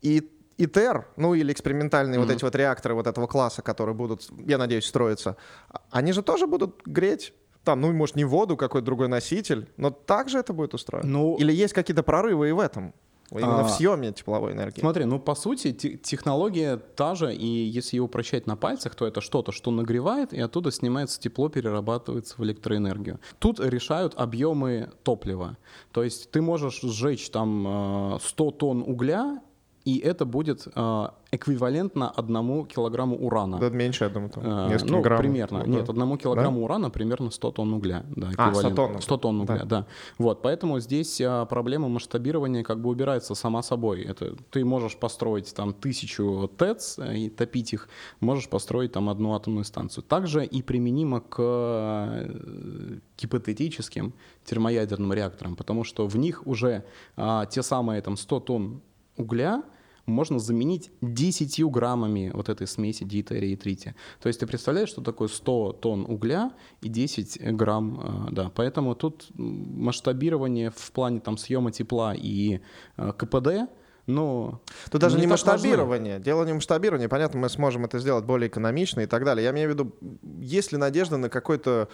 [0.00, 2.22] И ИТЕР, ну или экспериментальные mm-hmm.
[2.22, 5.36] вот эти вот реакторы вот этого класса, которые будут, я надеюсь, строиться,
[5.68, 9.90] а, они же тоже будут греть там, ну, может, не воду, какой-то другой носитель, но
[9.90, 11.08] также это будет устроено?
[11.08, 12.92] Ну, Или есть какие-то прорывы и в этом?
[13.30, 14.80] Именно а, в съеме тепловой энергии.
[14.80, 19.22] Смотри, ну по сути технология та же, и если ее упрощать на пальцах, то это
[19.22, 23.20] что-то, что нагревает, и оттуда снимается тепло, перерабатывается в электроэнергию.
[23.38, 25.56] Тут решают объемы топлива.
[25.92, 29.40] То есть ты можешь сжечь там 100 э, тонн угля,
[29.84, 33.58] и это будет э, эквивалентно одному килограмму урана.
[33.58, 35.18] Да, меньше, я думаю, там э, несколько ну, грамм.
[35.18, 35.58] примерно.
[35.60, 36.64] Вот, Нет, одному килограмму да?
[36.64, 38.04] урана примерно 100 тонн угля.
[38.14, 39.00] Да, а, 100 тонн.
[39.00, 39.64] 100 тонн угля, да.
[39.64, 39.86] да.
[40.18, 44.02] Вот, поэтому здесь э, проблема масштабирования как бы убирается сама собой.
[44.02, 47.88] Это ты можешь построить там тысячу ТЭЦ э, и топить их,
[48.20, 50.04] можешь построить там одну атомную станцию.
[50.04, 54.12] Также и применимо к э, гипотетическим
[54.44, 56.84] термоядерным реакторам, потому что в них уже
[57.16, 58.82] э, те самые там 100 тонн
[59.16, 59.62] угля
[60.06, 63.94] можно заменить 10 граммами вот этой смеси диэтерия и трития.
[64.20, 68.50] То есть ты представляешь, что такое 100 тонн угля и 10 грамм, э, да.
[68.54, 72.60] Поэтому тут масштабирование в плане там съема тепла и
[72.96, 73.70] э, КПД—
[74.06, 74.60] но...
[74.90, 76.14] Тут даже не, не масштабирование.
[76.14, 76.24] Важно.
[76.24, 77.08] Дело не масштабирование.
[77.08, 79.44] Понятно, мы сможем это сделать более экономично и так далее.
[79.44, 79.92] Я имею в виду,
[80.40, 81.88] есть ли надежда на какой-то,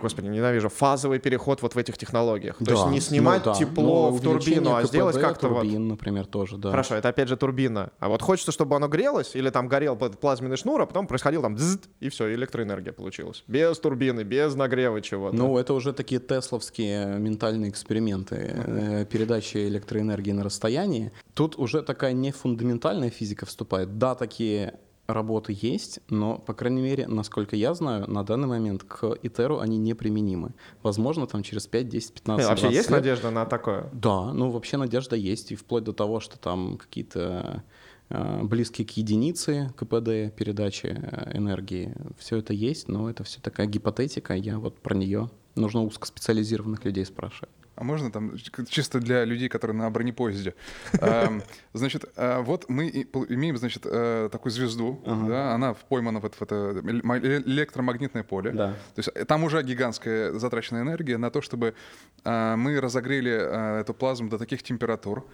[0.00, 2.56] господи, ненавижу, фазовый переход вот в этих технологиях?
[2.60, 2.66] Да.
[2.66, 3.58] То есть не снимать ну, да.
[3.58, 5.90] тепло ну, в турбину, а сделать как-то турбин, вот...
[5.90, 6.70] например, тоже, да.
[6.70, 7.90] Хорошо, это опять же турбина.
[7.98, 11.56] А вот хочется, чтобы оно грелось, или там горел плазменный шнур, а потом происходил там
[11.56, 13.44] дзzt, и все, электроэнергия получилась.
[13.46, 15.36] Без турбины, без нагрева чего-то.
[15.36, 18.36] Ну, это уже такие тесловские ментальные эксперименты.
[18.36, 19.04] Uh-huh.
[19.06, 21.12] Передачи электроэнергии на расстоянии.
[21.34, 23.98] Тут уже такая не фундаментальная физика вступает.
[23.98, 24.78] Да, такие
[25.12, 29.78] работы есть, но, по крайней мере, насколько я знаю, на данный момент к ИТЕРу они
[29.78, 30.54] неприменимы.
[30.82, 32.90] Возможно, там через 5, 10, 15, Вообще есть лет...
[32.90, 33.88] надежда на такое?
[33.92, 37.64] Да, ну вообще надежда есть, и вплоть до того, что там какие-то
[38.08, 41.94] э, близкие к единице КПД передачи э, энергии.
[42.18, 47.04] Все это есть, но это все такая гипотетика, я вот про нее нужно узкоспециализированных людей
[47.04, 47.50] спрашивать.
[47.80, 48.32] А можно там
[48.68, 50.54] чисто для людей, которые на бронепоезде?
[51.00, 52.88] Эм, значит, э, вот мы
[53.30, 58.50] имеем, значит, э, такую звезду, да, она поймана в это электромагнитное поле.
[58.50, 58.72] Да.
[58.94, 61.74] То есть э, там уже гигантская затраченная энергия на то, чтобы
[62.22, 65.24] мы разогрели эту плазму до таких температур.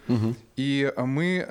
[0.55, 1.45] И мы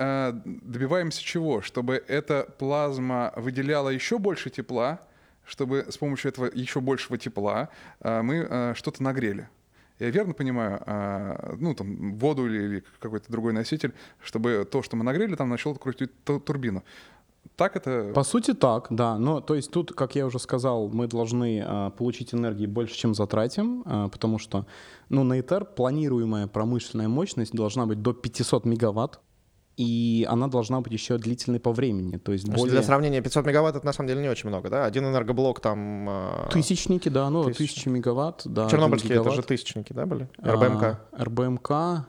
[0.45, 1.61] добиваемся чего?
[1.61, 5.01] Чтобы эта плазма выделяла еще больше тепла,
[5.45, 7.69] чтобы с помощью этого еще большего тепла
[8.01, 9.51] мы что-то нагрели.
[9.99, 14.97] Я верно понимаю, а, ну, там, воду или, или какой-то другой носитель, чтобы то, что
[14.97, 16.85] мы нагрели, там начало крутить турбину.
[17.57, 18.13] Так это?
[18.15, 19.19] По сути так, да.
[19.19, 23.15] Но то есть тут, как я уже сказал, мы должны а, получить энергии больше, чем
[23.15, 24.67] затратим, а, потому что,
[25.09, 29.21] ну, на ИТЕР планируемая промышленная мощность должна быть до 500 мегаватт.
[29.77, 32.16] И она должна быть еще длительной по времени.
[32.16, 32.70] То есть более...
[32.72, 34.87] Для сравнения, 500 мегаватт это на самом деле не очень много, да?
[34.87, 36.09] Один энергоблок там...
[36.09, 37.74] э, Тысячники, да, ну, Тысяч.
[37.74, 38.68] тысячи мегаватт, да.
[38.70, 40.29] Чернобыльские это же тысячники, да, были?
[40.39, 40.53] А,
[41.18, 42.07] РБМК.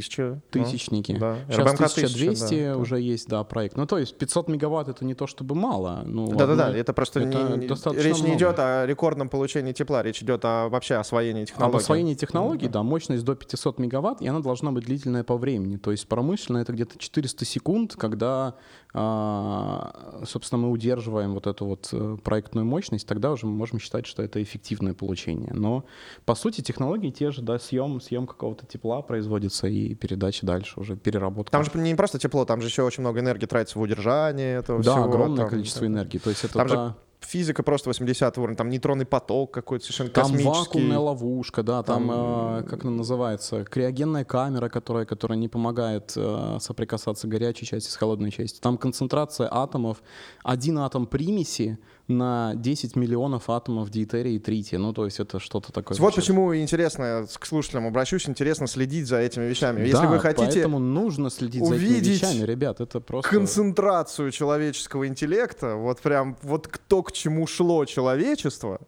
[0.00, 0.40] Тысяча.
[0.50, 1.12] тысячники.
[1.12, 1.36] Ну, да.
[1.48, 2.76] Сейчас РБМК 1200 1000, да.
[2.78, 3.76] уже есть, да, проект.
[3.76, 6.02] Ну, то есть 500 мегаватт это не то чтобы мало.
[6.06, 8.36] Ну, Да-да-да, это просто это не- не- достаточно речь не много.
[8.36, 11.76] идет о рекордном получении тепла, речь идет о вообще освоении Об технологий.
[11.78, 15.76] освоении технологий, да, мощность до 500 мегаватт, и она должна быть длительная по времени.
[15.76, 18.54] То есть промышленно это где-то 400 секунд, когда,
[18.96, 24.22] собственно, мы удерживаем вот эту вот э, проектную мощность, тогда уже мы можем считать, что
[24.22, 25.52] это эффективное получение.
[25.52, 25.84] Но,
[26.24, 30.96] по сути, технологии те же, да, съем, съем какого-то тепла производится и передача дальше, уже
[30.96, 31.52] переработка.
[31.52, 34.82] Там же не просто тепло, там же еще очень много энергии тратится в удержание этого
[34.82, 35.04] да, всего.
[35.04, 35.86] огромное там, количество да.
[35.88, 36.18] энергии.
[36.18, 40.10] То есть это Там же та- Физика просто 80 уровень, там нейтронный поток какой-то совершенно
[40.10, 40.48] Там космический.
[40.58, 46.12] вакуумная ловушка, да, там, Там- э, как она называется, криогенная камера, которая, которая не помогает
[46.16, 48.62] э, соприкасаться горячей части с холодной частью.
[48.62, 50.02] Там концентрация атомов,
[50.44, 51.78] один атом примеси
[52.08, 54.78] на 10 миллионов атомов диэтерия и трития.
[54.78, 55.98] Ну, то есть это что-то такое.
[55.98, 56.20] Вот вообще.
[56.20, 59.80] почему интересно, к слушателям обращусь, интересно следить за этими вещами.
[59.80, 63.28] Если Да, вы хотите поэтому нужно следить за этими увидеть вещами, ребят, это просто...
[63.28, 68.80] концентрацию человеческого интеллекта, вот прям вот кто к чему шло человечество,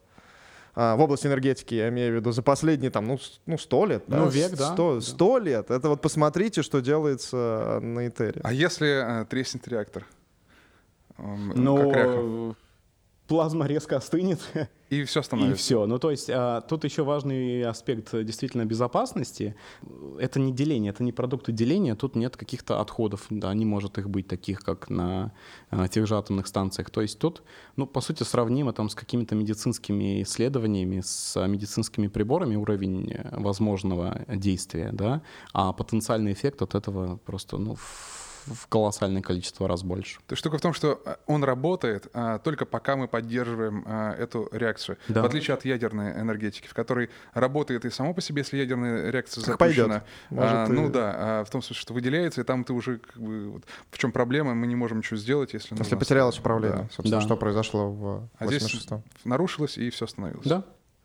[0.75, 4.03] а, в области энергетики, я имею в виду, за последние там, ну, ну 100 лет.
[4.07, 4.71] Ну, век, да.
[4.71, 5.01] Сто, Да.
[5.01, 5.71] 100 лет.
[5.71, 8.39] Это вот посмотрите, что делается на Этере.
[8.43, 10.05] А если э, треснет реактор?
[11.17, 12.53] Э,
[13.29, 14.39] плазма резко остынет,
[14.89, 15.55] И все И становится.
[15.55, 15.85] все.
[15.85, 19.55] Ну, то есть а, тут еще важный аспект э, действительно безопасности.
[20.19, 21.95] Это не деление, это не продукты деления.
[21.95, 25.31] Тут нет каких-то отходов, да, не может их быть таких, как на
[25.69, 26.89] а, тех же атомных станциях.
[26.89, 27.43] То есть тут,
[27.75, 34.25] ну, по сути, сравнимо там с какими-то медицинскими исследованиями, с медицинскими приборами уровень э, возможного
[34.27, 35.21] действия, да,
[35.53, 37.75] а потенциальный эффект от этого просто, ну,
[38.45, 40.17] в колоссальное количество раз больше.
[40.27, 44.13] То есть штука в том, что э, он работает а, только пока мы поддерживаем а,
[44.15, 44.97] эту реакцию.
[45.07, 45.21] Да.
[45.21, 49.43] В отличие от ядерной энергетики, в которой работает и само по себе, если ядерная реакция
[49.43, 50.03] Как запущена.
[50.31, 52.97] а, Может, и- Ну да, а, в том смысле, что выделяется, и там ты уже
[52.99, 53.49] как бы...
[53.51, 55.77] вот в чем проблема, мы не можем ничего сделать, если...
[55.77, 56.89] Если ну, потерялось управление, да.
[56.95, 57.21] собственно, Да.
[57.21, 59.03] что произошло в А здесь 86-м.
[59.25, 60.45] нарушилось, и все остановилось.
[60.47, 60.63] Да?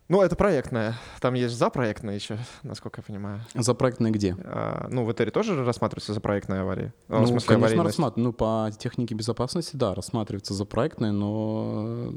[0.08, 0.96] Ну, это проектное.
[1.20, 3.40] Там есть запроектное еще, насколько я понимаю.
[3.54, 4.36] Запроектное где?
[4.44, 6.92] А, ну, в Этере тоже рассматривается запроектная авария?
[7.08, 8.20] Ну, Ну, в смысле, конечно, рассматривается.
[8.20, 12.12] Ну, по технике безопасности, да, рассматривается за проектное, но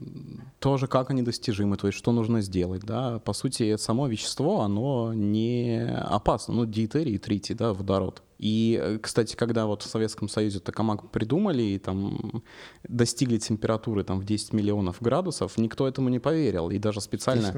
[0.59, 3.19] тоже как они достижимы, то есть что нужно сделать, да.
[3.19, 6.55] По сути, само вещество, оно не опасно.
[6.55, 8.21] Ну, диэтерий и тритий, да, водород.
[8.37, 12.43] И, э, кстати, когда вот в Советском Союзе токамак придумали и там
[12.87, 16.69] достигли температуры там в 10 миллионов градусов, никто этому не поверил.
[16.69, 17.51] И даже 10 специально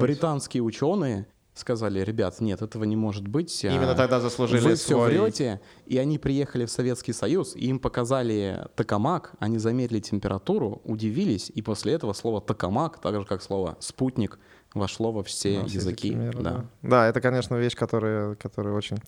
[0.00, 3.64] британские ученые сказали, ребят, нет, этого не может быть.
[3.64, 7.68] а, Именно тогда заслужили вы все свой- врете, и они приехали в Советский Союз, и
[7.68, 13.40] им показали токамак, они замерили температуру, удивились, и после этого слово токамак, так же как
[13.42, 14.38] слово спутник,
[14.78, 16.14] вошло во все все языки.
[16.14, 16.50] мира, да.
[16.50, 16.64] да.
[16.82, 18.98] Да, это, конечно, вещь, которая, которая очень...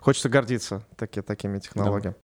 [0.00, 2.16] Хочется гордиться таки, такими технологиями.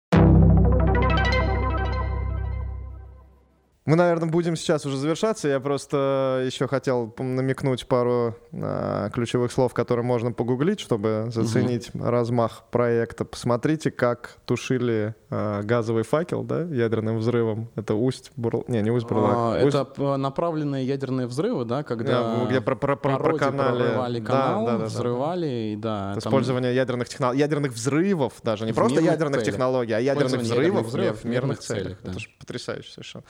[3.85, 5.47] Мы, наверное, будем сейчас уже завершаться.
[5.47, 12.63] Я просто еще хотел намекнуть пару а, ключевых слов, которые можно погуглить, чтобы заценить размах
[12.71, 13.25] проекта.
[13.25, 17.69] Посмотрите, как тушили а, газовый факел, да, ядерным взрывом.
[17.75, 18.65] Это усть Бурл...
[18.67, 19.33] Не, не усть Бурлак.
[19.35, 24.25] А, Усть- Это направленные ядерные взрывы, да, когда Да, где про- про- про- прорывали Да,
[24.25, 24.85] канал, да, да, да.
[24.85, 26.09] взрывали, и да.
[26.13, 29.53] Там Использование ядерных технологий, ядерных взрывов даже, не В просто мирных ядерных целях.
[29.53, 31.97] технологий, а ядерных взрывов, ядерных взрывов в мирных целях.
[32.03, 32.09] да.
[32.09, 33.23] Это же потрясающе совершенно.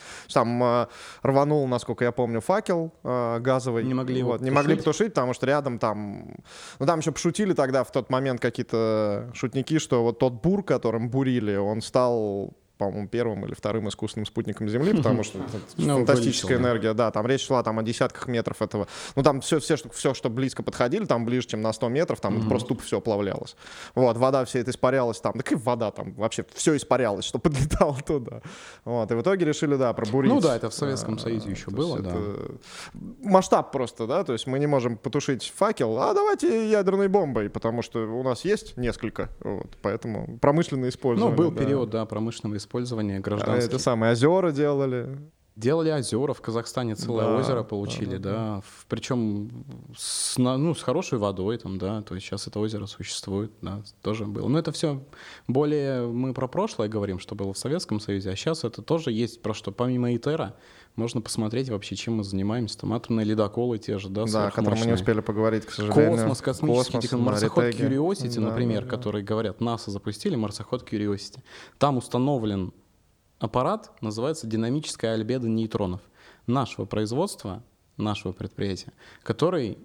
[0.45, 0.87] Там э,
[1.23, 3.83] рванул, насколько я помню, факел э, газовый.
[3.83, 4.85] Не могли его вот, Не могли потушить.
[4.85, 6.35] потушить, потому что рядом там...
[6.79, 11.09] Ну там еще пошутили тогда в тот момент какие-то шутники, что вот тот бур, которым
[11.09, 15.39] бурили, он стал по-моему, первым или вторым искусственным спутником Земли, потому что
[15.77, 16.69] Ну, фантастическая вылетел, да.
[16.69, 18.87] энергия, да, там речь шла там о десятках метров этого.
[19.15, 22.19] Ну, там все, все, что, все, что близко подходили, там ближе, чем на 100 метров,
[22.19, 23.55] там это просто тупо все оплавлялось.
[23.95, 27.97] Вот, вода все это испарялась там, так и вода там вообще все испарялось, что подлетало
[28.05, 28.41] туда.
[28.83, 30.31] Вот, и в итоге решили, да, пробурить.
[30.31, 32.15] Ну да, это в Советском Союзе еще было, да.
[33.23, 37.81] Масштаб просто, да, то есть мы не можем потушить факел, а давайте ядерной бомбой, потому
[37.81, 41.35] что у нас есть несколько, вот, поэтому промышленное Ну, использование.
[41.37, 41.63] был да.
[41.63, 42.64] период, да, промышленного использования
[43.17, 43.69] А гражданских.
[43.69, 45.17] Это самые озера делали.
[45.55, 48.61] Делали озера в Казахстане, целое Да, озеро получили, да, да.
[48.61, 49.49] В- Причем
[49.97, 52.01] с, ну, с хорошей водой там, да.
[52.01, 54.49] То есть сейчас это озеро существует, да, тоже было.
[54.49, 55.01] Но это все
[55.47, 59.41] более мы про прошлое говорим, что было в Советском Союзе, а сейчас это тоже есть
[59.41, 59.71] про что.
[59.71, 60.55] Помимо ИТЕРа
[60.97, 62.77] можно посмотреть вообще, чем мы занимаемся.
[62.79, 66.17] Там атомные ледоколы те же, да, Да, о котором мы не успели поговорить, к сожалению.
[66.17, 67.63] Космос, космический Космос, техно- да, марсоход.
[67.65, 68.95] Curiosity, Да, например, да, да.
[68.97, 71.39] который говорят, НАСА запустили марсоход Curiosity.
[71.77, 72.73] Там установлен
[73.45, 76.01] аппарат, называется динамическая альбедо нейтронов
[76.47, 77.63] нашего производства,
[77.97, 78.91] нашего предприятия,
[79.23, 79.77] который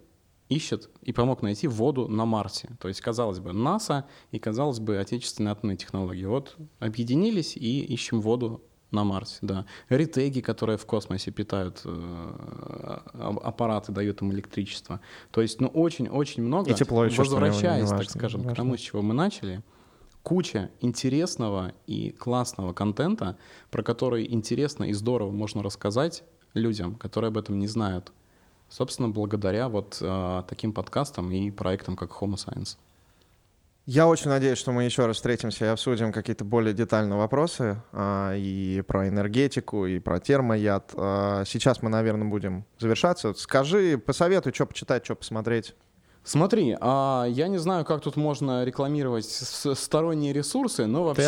[0.49, 2.71] ищет и помог найти воду на Марсе.
[2.81, 6.25] То есть, казалось бы, НАСА и, казалось бы, отечественные атомные технологии.
[6.25, 9.67] Вот объединились и ищем воду на Марсе, да.
[9.89, 15.01] Ретеги, которые в космосе питают э, а- аппараты, дают им электричество.
[15.31, 16.73] То есть, ну, очень-очень много.
[16.73, 18.57] И тепло еще, Возвращаясь, так скажем, к важно.
[18.57, 19.63] тому, с чего мы начали,
[20.23, 23.37] куча интересного и классного контента,
[23.71, 28.13] про который интересно и здорово можно рассказать людям, которые об этом не знают.
[28.69, 32.77] Собственно, благодаря вот э, таким подкастам и проектам, как Homo Science.
[33.87, 38.35] Я очень надеюсь, что мы еще раз встретимся и обсудим какие-то более детальные вопросы а,
[38.37, 40.93] и про энергетику, и про термояд.
[40.97, 43.35] А, сейчас мы, наверное, будем завершаться.
[43.35, 45.75] Скажи, посоветуй, что почитать, что посмотреть.
[46.23, 51.23] Смотри, а, я не знаю, как тут можно рекламировать сторонние ресурсы, но вообще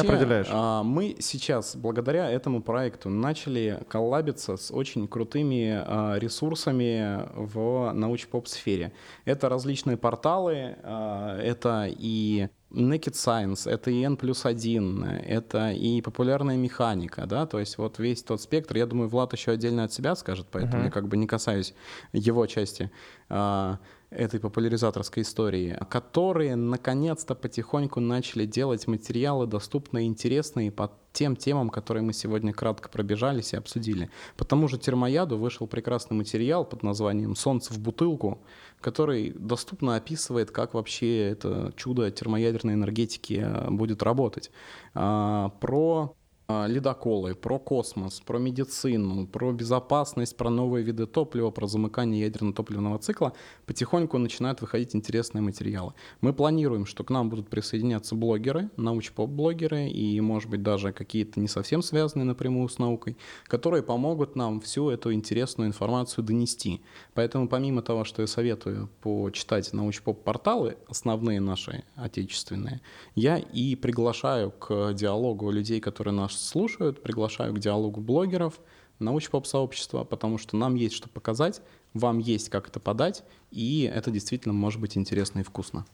[0.51, 8.93] а, мы сейчас, благодаря этому проекту, начали коллабиться с очень крутыми а, ресурсами в научпоп-сфере.
[9.25, 16.03] Это различные порталы, а, это и Naked Science, это и N плюс 1, это и
[16.03, 19.93] популярная механика, да, то есть вот весь тот спектр, я думаю, Влад еще отдельно от
[19.93, 21.75] себя скажет, поэтому я как бы не касаюсь
[22.13, 22.91] его части.
[23.29, 23.79] А,
[24.17, 32.03] этой популяризаторской истории, которые наконец-то потихоньку начали делать материалы доступные интересные по тем темам, которые
[32.03, 34.11] мы сегодня кратко пробежались и обсудили.
[34.37, 38.43] По тому же термояду вышел прекрасный материал под названием «Солнце в бутылку»,
[38.81, 44.51] который доступно описывает, как вообще это чудо термоядерной энергетики э, будет работать.
[44.95, 46.17] А, Про
[46.49, 53.33] ледоколы, про космос, про медицину, про безопасность, про новые виды топлива, про замыкание ядерно-топливного цикла
[53.67, 55.95] потихоньку начинают выходить интересные материалы.
[56.21, 61.49] Мы планируем, что к нам будут присоединяться блогеры, научпоп-блогеры и, может быть, даже какие-то не
[61.49, 66.83] совсем связанные напрямую с наукой, которые помогут нам всю эту интересную информацию донести.
[67.15, 72.81] Поэтому помимо того, что я советую почитать научпоп-порталы, основные наши отечественные,
[73.15, 78.61] я и приглашаю к диалогу людей, которые нас слушают, приглашаю к диалогу блогеров,
[78.99, 81.61] научпоп-сообщества, потому что нам есть что показать,
[81.95, 85.85] вам есть как это подать, и это действительно может быть интересно и вкусно.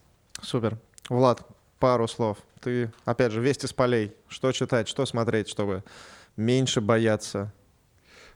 [0.41, 0.77] Супер.
[1.09, 1.45] Влад,
[1.79, 2.37] пару слов.
[2.61, 4.13] Ты, опять же, вести с полей.
[4.27, 5.83] Что читать, что смотреть, чтобы
[6.37, 7.51] меньше бояться,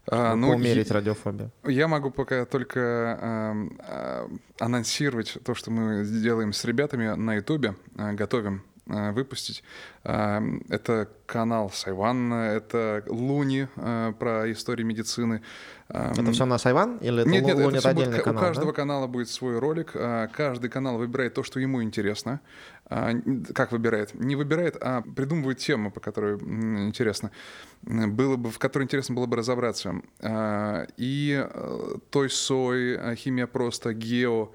[0.07, 1.51] А, ну, поумерить я- радиофобию.
[1.65, 2.79] Я могу пока только
[3.21, 4.27] эм, а,
[4.59, 9.63] анонсировать то, что мы делаем с ребятами на Ютубе, а, готовим выпустить.
[10.03, 15.41] А, Это канал Сайван, это Луни а, про историю медицины.
[15.87, 16.97] А, Это все на Сайван?
[16.97, 18.43] Или это нет, нет, Лу- это будет отдельный ка- канал?
[18.43, 18.75] у каждого да?
[18.75, 19.91] канала будет свой ролик.
[19.95, 22.41] а, Каждый канал выбирает то, что ему интересно.
[22.89, 23.11] А,
[23.53, 24.13] Как выбирает?
[24.15, 27.31] Не выбирает, а придумывает тему, по которой интересно.
[27.83, 29.95] Было бы, в которой интересно было бы разобраться.
[30.21, 34.51] А, И э, Той Сой, Химия просто, Гео,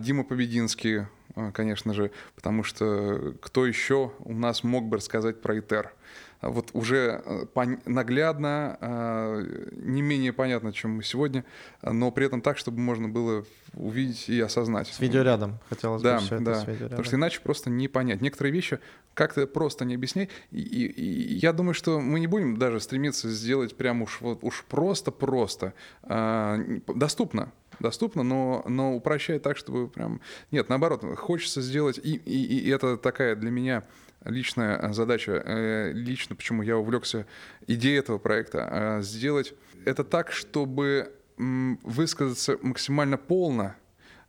[0.00, 1.06] Дима Побединский,
[1.54, 5.92] конечно же, потому что кто еще у нас мог бы рассказать про ИТЕР?
[6.40, 7.46] А Вот уже э,
[7.86, 9.40] наглядно, а,
[9.72, 11.44] не менее понятно, чем мы сегодня,
[11.80, 14.88] а, но при этом так, чтобы можно было увидеть и осознать.
[14.88, 15.58] С видеорядом.
[15.70, 16.54] Хотелось Да, бы все это да.
[16.54, 17.04] с Потому видеорядом.
[17.04, 18.20] что иначе просто не понять.
[18.20, 18.78] Некоторые вещи
[19.14, 20.28] как-то просто не объяснять.
[20.52, 24.40] И, и- и я думаю, что мы не будем даже стремиться сделать прям уж вот
[24.42, 25.72] уж просто-просто.
[26.02, 27.50] А, доступно.
[27.80, 30.20] Доступно, но, но упрощать так, чтобы прям...
[30.50, 31.98] Нет, наоборот, хочется сделать...
[31.98, 33.84] И, и, и это такая для меня
[34.24, 35.42] личная задача.
[35.44, 37.26] э, Лично, почему я увлекся
[37.66, 38.68] идеей этого проекта.
[38.70, 39.54] а, Сделать
[39.84, 43.76] это так, чтобы высказаться максимально полно,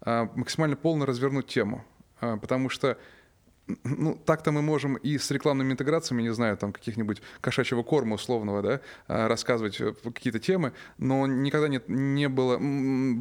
[0.05, 1.85] максимально полно развернуть тему.
[2.19, 2.97] Потому что
[3.83, 8.61] ну, так-то мы можем и с рекламными интеграциями, не знаю, там каких-нибудь кошачьего корма условного,
[8.61, 12.59] да, а, рассказывать э, какие-то темы, но никогда не, не было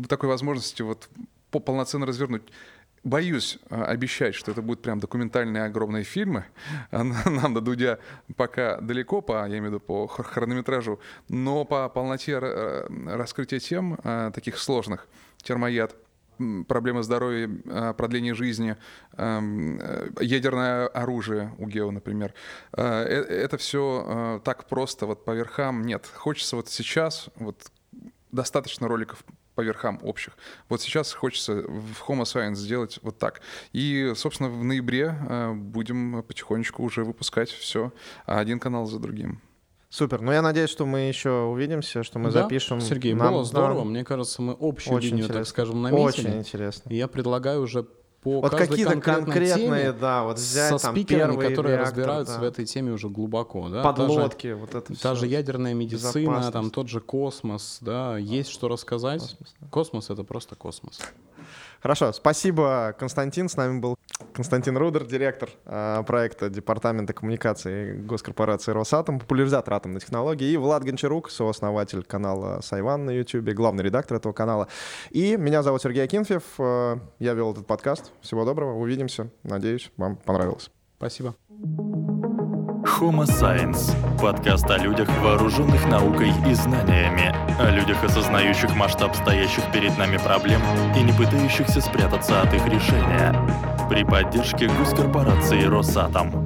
[0.09, 1.09] такой возможности вот
[1.51, 2.43] по- полноценно развернуть.
[3.03, 6.45] Боюсь а, обещать, что это будут прям документальные огромные фильмы.
[6.91, 7.99] А, Нам до Дудя
[8.37, 13.59] пока далеко, по, я имею в виду по хр- хронометражу, но по полноте ра- раскрытия
[13.59, 13.99] тем
[14.33, 15.09] таких сложных,
[15.43, 15.95] термояд,
[16.68, 18.76] проблемы здоровья, э, продление жизни,
[19.12, 22.34] э, ядерное оружие у Гео, например.
[22.72, 26.07] Это все так просто, вот по верхам нет.
[26.14, 27.70] Хочется вот сейчас, вот
[28.32, 29.24] достаточно роликов
[29.55, 30.37] по верхам общих.
[30.68, 33.41] Вот сейчас хочется в Homo Science сделать вот так.
[33.72, 35.16] И, собственно, в ноябре
[35.55, 37.93] будем потихонечку уже выпускать все
[38.26, 39.41] один канал за другим.
[39.97, 40.21] Супер.
[40.21, 42.43] Ну, я надеюсь, что мы еще увидимся, что мы да?
[42.43, 42.83] запишем.
[42.83, 43.79] Сергей, Нам, было здорово.
[43.79, 43.85] Да.
[43.87, 45.41] Мне кажется, мы общую Очень линию, интересно.
[45.41, 46.05] так скажем, наметили.
[46.05, 46.91] Очень интересно.
[46.91, 47.87] И я предлагаю уже
[48.21, 52.41] по Вот какие-то конкретные, теме да, вот взять со там спикерами, которые реактор, разбираются да.
[52.41, 53.71] в этой теме уже глубоко.
[53.71, 53.83] Да?
[53.83, 55.09] Подлодки, вот это Та же, всё.
[55.09, 59.23] та же ядерная медицина, там тот же космос, да, есть что рассказать.
[59.23, 59.67] Космос, да.
[59.71, 61.01] Космос— это просто космос.
[61.81, 63.49] Хорошо, спасибо, Константин.
[63.49, 63.97] С нами был
[64.33, 71.31] Константин Рудер, директор э, проекта Департамента коммуникации госкорпорации Росатом, популяризатор атомной технологии, и Влад Гончарук,
[71.31, 74.68] сооснователь канала Сайван на YouTube, главный редактор этого канала.
[75.11, 78.12] И меня зовут Сергей Акинфьев, э, я вел этот подкаст.
[78.20, 79.31] Всего доброго, увидимся.
[79.43, 80.70] Надеюсь, вам понравилось.
[80.97, 81.35] Спасибо.
[82.99, 87.31] Homo Science– подкаст о людях, вооруженных наукой и знаниями,
[87.61, 90.63] о людях, осознающих масштаб стоящих перед нами проблем
[90.97, 93.35] и не пытающихся спрятаться от их решения.
[93.91, 96.46] При поддержке госкорпорации «Росатом».